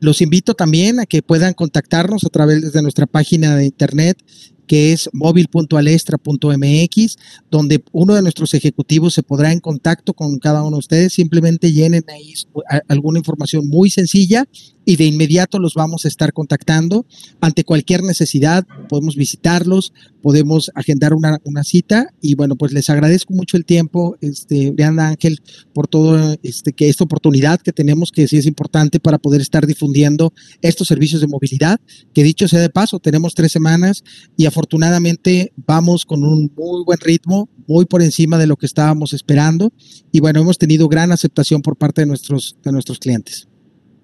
Los 0.01 0.21
invito 0.21 0.55
también 0.55 0.99
a 0.99 1.07
que 1.07 1.23
puedan 1.23 1.55
contactarnos 1.55 2.25
a 2.25 2.29
través 2.29 2.73
de 2.73 2.83
nuestra 2.83 3.07
página 3.07 3.55
de 3.55 3.67
internet 3.67 4.19
que 4.73 4.95
es 4.95 5.11
móvil.alestra.mx, 5.13 7.17
donde 7.51 7.85
uno 7.93 8.15
de 8.15 8.23
nuestros 8.23 8.55
ejecutivos 8.55 9.13
se 9.13 9.23
podrá 9.23 9.53
en 9.53 9.61
contacto 9.61 10.15
con 10.15 10.39
cada 10.39 10.63
uno 10.63 10.77
de 10.77 10.79
ustedes. 10.79 11.13
Simplemente 11.13 11.73
llenen 11.73 12.05
ahí 12.09 12.33
alguna 12.89 13.19
información 13.19 13.69
muy 13.69 13.91
sencilla 13.91 14.49
y 14.85 14.97
de 14.97 15.05
inmediato 15.05 15.59
los 15.59 15.75
vamos 15.75 16.05
a 16.05 16.09
estar 16.09 16.33
contactando. 16.33 17.07
Ante 17.41 17.65
cualquier 17.65 18.03
necesidad, 18.03 18.67
podemos 18.89 19.17
visitarlos, 19.17 19.93
podemos 20.23 20.71
agendar 20.75 21.15
una, 21.15 21.39
cita 21.65 22.09
y 22.21 22.35
bueno, 22.35 22.57
pues 22.57 22.73
les 22.73 22.91
agradezco 22.91 23.35
mucho 23.35 23.57
el 23.57 23.65
tiempo, 23.65 24.17
este, 24.21 24.71
Brianda 24.71 25.09
Ángel, 25.09 25.41
por 25.73 25.87
todo 25.87 26.37
este, 26.43 26.73
que 26.73 26.89
esta 26.89 27.05
oportunidad 27.05 27.61
que 27.61 27.73
tenemos, 27.73 28.11
que 28.11 28.27
sí 28.27 28.37
es 28.37 28.47
importante 28.47 28.99
para 28.99 29.19
poder 29.19 29.41
estar 29.41 29.67
difundiendo 29.67 30.33
estos 30.61 30.89
servicios 30.89 31.21
de 31.21 31.29
movilidad, 31.29 31.81
que 32.13 32.25
dicho 32.25 32.49
sea 32.49 32.61
de 32.61 32.71
paso, 32.71 32.99
tenemos 32.99 33.35
tres 33.35 33.53
semanas 33.53 34.03
y 34.37 34.47
afortunadamente 34.47 35.53
vamos 35.67 36.05
con 36.05 36.25
un 36.25 36.51
muy 36.57 36.85
buen 36.85 36.99
ritmo, 36.99 37.49
muy 37.69 37.85
por 37.85 38.03
encima 38.03 38.39
de 38.39 38.47
lo 38.47 38.57
que 38.57 38.67
estábamos 38.67 39.13
esperando 39.13 39.73
y 40.11 40.21
bueno, 40.21 40.41
hemos 40.41 40.59
tenido 40.59 40.89
gran 40.89 41.13
aceptación 41.13 41.63
por 41.63 41.77
parte 41.77 42.03
de 42.03 42.07
nuestros, 42.07 42.57
de 42.63 42.73
nuestros 42.73 42.99
clientes. 42.99 43.49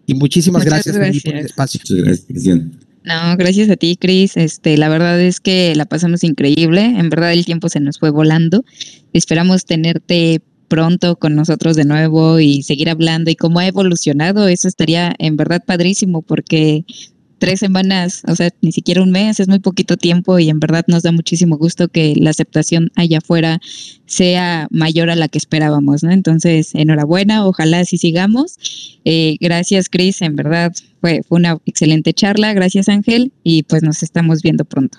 Y 0.09 0.15
muchísimas 0.15 0.65
gracias, 0.65 0.97
por 0.97 1.05
el 1.05 1.45
espacio. 1.45 1.81
Muchas 1.81 1.97
gracias, 1.99 2.27
Cristian. 2.27 2.73
No, 3.05 3.37
gracias 3.37 3.69
a 3.69 3.77
ti, 3.77 3.97
Cris. 4.01 4.39
Este, 4.39 4.79
la 4.79 4.89
verdad 4.89 5.21
es 5.21 5.39
que 5.39 5.75
la 5.77 5.85
pasamos 5.85 6.25
increíble. 6.25 6.81
En 6.81 7.11
verdad 7.11 7.35
el 7.35 7.45
tiempo 7.45 7.69
se 7.69 7.79
nos 7.79 7.99
fue 7.99 8.09
volando. 8.09 8.65
Esperamos 9.13 9.67
tenerte 9.67 10.41
pronto 10.69 11.17
con 11.17 11.35
nosotros 11.35 11.77
de 11.77 11.85
nuevo 11.85 12.41
y 12.41 12.63
seguir 12.63 12.89
hablando 12.89 13.31
y 13.31 13.37
cómo 13.37 13.59
ha 13.59 13.67
evolucionado. 13.67 14.49
Eso 14.49 14.67
estaría 14.67 15.15
en 15.19 15.37
verdad 15.37 15.63
padrísimo 15.67 16.23
porque 16.23 16.87
tres 17.39 17.61
semanas, 17.61 18.23
o 18.27 18.35
sea, 18.35 18.51
ni 18.61 18.73
siquiera 18.73 19.03
un 19.03 19.11
mes, 19.11 19.41
es 19.41 19.49
muy 19.49 19.59
poquito 19.59 19.97
tiempo 19.97 20.39
y 20.39 20.51
en 20.51 20.61
verdad 20.61 20.85
nos 20.89 21.03
da 21.03 21.13
muchísimo 21.13 21.57
gusto 21.57 21.89
que 21.89 22.15
la 22.17 22.31
aceptación 22.31 22.91
allá 22.97 23.19
afuera 23.19 23.61
sea 24.07 24.69
mayor 24.71 25.11
a 25.11 25.17
la 25.17 25.29
que 25.29 25.39
esperábamos, 25.39 26.03
¿no? 26.03 26.11
Entonces, 26.11 26.75
enhorabuena, 26.75 27.47
ojalá 27.47 27.81
así 27.81 27.99
sigamos. 27.99 28.99
Eh, 29.05 29.37
gracias, 29.41 29.89
Cris, 29.89 30.23
en 30.23 30.37
verdad 30.37 30.73
fue, 31.01 31.23
fue 31.27 31.39
una 31.39 31.59
excelente 31.65 32.13
charla, 32.13 32.53
gracias 32.53 32.89
Ángel 32.89 33.33
y 33.43 33.63
pues 33.63 33.83
nos 33.83 34.03
estamos 34.03 34.43
viendo 34.43 34.65
pronto. 34.65 34.99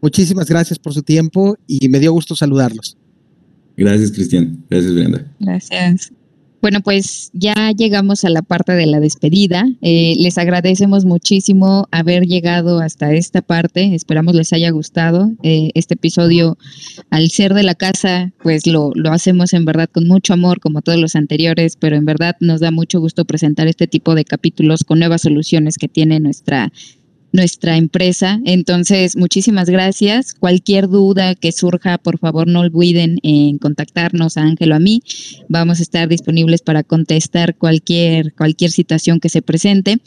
Muchísimas 0.00 0.48
gracias 0.48 0.78
por 0.78 0.94
su 0.94 1.02
tiempo 1.02 1.56
y 1.66 1.88
me 1.88 2.00
dio 2.00 2.12
gusto 2.12 2.36
saludarlos. 2.36 2.96
Gracias, 3.76 4.10
Cristian. 4.12 4.64
Gracias, 4.70 4.94
Brenda. 4.94 5.32
Gracias. 5.38 6.12
Bueno, 6.66 6.80
pues 6.80 7.30
ya 7.32 7.70
llegamos 7.70 8.24
a 8.24 8.28
la 8.28 8.42
parte 8.42 8.72
de 8.72 8.86
la 8.86 8.98
despedida. 8.98 9.68
Eh, 9.82 10.16
les 10.18 10.36
agradecemos 10.36 11.04
muchísimo 11.04 11.86
haber 11.92 12.24
llegado 12.26 12.80
hasta 12.80 13.12
esta 13.12 13.40
parte. 13.40 13.94
Esperamos 13.94 14.34
les 14.34 14.52
haya 14.52 14.70
gustado. 14.70 15.30
Eh, 15.44 15.70
este 15.74 15.94
episodio, 15.94 16.58
al 17.08 17.30
ser 17.30 17.54
de 17.54 17.62
la 17.62 17.76
casa, 17.76 18.32
pues 18.42 18.66
lo, 18.66 18.90
lo 18.96 19.12
hacemos 19.12 19.52
en 19.52 19.64
verdad 19.64 19.88
con 19.88 20.08
mucho 20.08 20.32
amor, 20.32 20.58
como 20.58 20.82
todos 20.82 20.98
los 20.98 21.14
anteriores, 21.14 21.76
pero 21.76 21.94
en 21.94 22.04
verdad 22.04 22.34
nos 22.40 22.58
da 22.58 22.72
mucho 22.72 22.98
gusto 22.98 23.24
presentar 23.24 23.68
este 23.68 23.86
tipo 23.86 24.16
de 24.16 24.24
capítulos 24.24 24.82
con 24.82 24.98
nuevas 24.98 25.22
soluciones 25.22 25.78
que 25.78 25.86
tiene 25.86 26.18
nuestra 26.18 26.72
nuestra 27.36 27.76
empresa. 27.76 28.40
Entonces, 28.44 29.16
muchísimas 29.16 29.70
gracias. 29.70 30.34
Cualquier 30.34 30.88
duda 30.88 31.34
que 31.34 31.52
surja, 31.52 31.98
por 31.98 32.18
favor, 32.18 32.48
no 32.48 32.60
olviden 32.60 33.18
en 33.22 33.58
contactarnos 33.58 34.36
a 34.36 34.42
Ángel 34.42 34.72
o 34.72 34.74
a 34.74 34.80
mí. 34.80 35.02
Vamos 35.48 35.78
a 35.78 35.82
estar 35.82 36.08
disponibles 36.08 36.62
para 36.62 36.82
contestar 36.82 37.56
cualquier, 37.56 38.34
cualquier 38.34 38.72
situación 38.72 39.20
que 39.20 39.28
se 39.28 39.42
presente. 39.42 39.98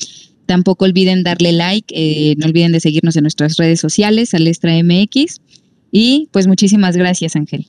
Tampoco 0.45 0.85
olviden 0.85 1.23
darle 1.23 1.53
like, 1.53 1.93
eh, 1.95 2.35
no 2.37 2.47
olviden 2.47 2.71
de 2.71 2.79
seguirnos 2.79 3.15
en 3.15 3.21
nuestras 3.21 3.55
redes 3.57 3.79
sociales, 3.79 4.33
Alestra 4.33 4.73
MX. 4.83 5.39
Y 5.91 6.27
pues 6.31 6.47
muchísimas 6.47 6.97
gracias, 6.97 7.35
Ángel. 7.35 7.67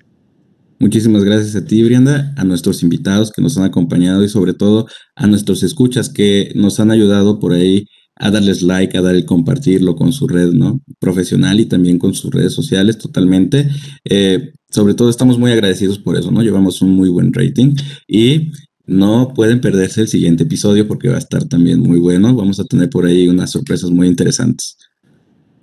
Muchísimas 0.78 1.24
gracias 1.24 1.54
a 1.56 1.64
ti, 1.66 1.82
Brianda, 1.82 2.32
a 2.38 2.44
nuestros 2.44 2.82
invitados 2.82 3.30
que 3.30 3.42
nos 3.42 3.58
han 3.58 3.64
acompañado 3.64 4.24
y 4.24 4.30
sobre 4.30 4.54
todo 4.54 4.86
a 5.14 5.26
nuestros 5.26 5.62
escuchas 5.62 6.08
que 6.08 6.52
nos 6.54 6.80
han 6.80 6.90
ayudado 6.90 7.38
por 7.38 7.52
ahí 7.52 7.84
a 8.20 8.30
darles 8.30 8.62
like, 8.62 8.96
a 8.96 9.00
dar 9.00 9.14
el 9.14 9.24
compartirlo 9.24 9.96
con 9.96 10.12
su 10.12 10.28
red 10.28 10.52
¿no? 10.52 10.80
profesional 10.98 11.58
y 11.58 11.64
también 11.64 11.98
con 11.98 12.14
sus 12.14 12.30
redes 12.30 12.52
sociales 12.52 12.98
totalmente. 12.98 13.68
Eh, 14.04 14.52
sobre 14.70 14.94
todo 14.94 15.08
estamos 15.08 15.38
muy 15.38 15.50
agradecidos 15.50 15.98
por 15.98 16.16
eso, 16.16 16.30
¿no? 16.30 16.42
Llevamos 16.42 16.82
un 16.82 16.90
muy 16.90 17.08
buen 17.08 17.32
rating 17.32 17.74
y 18.06 18.52
no 18.86 19.32
pueden 19.34 19.60
perderse 19.60 20.02
el 20.02 20.08
siguiente 20.08 20.42
episodio 20.42 20.86
porque 20.86 21.08
va 21.08 21.14
a 21.14 21.18
estar 21.18 21.44
también 21.46 21.80
muy 21.80 21.98
bueno. 21.98 22.34
Vamos 22.34 22.60
a 22.60 22.64
tener 22.64 22.90
por 22.90 23.06
ahí 23.06 23.26
unas 23.26 23.52
sorpresas 23.52 23.90
muy 23.90 24.06
interesantes. 24.06 24.76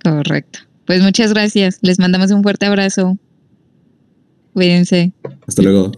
Correcto. 0.02 0.58
Pues 0.84 1.00
muchas 1.02 1.32
gracias. 1.32 1.78
Les 1.82 2.00
mandamos 2.00 2.32
un 2.32 2.42
fuerte 2.42 2.66
abrazo. 2.66 3.16
Cuídense. 4.52 5.12
Hasta 5.46 5.62
luego. 5.62 5.92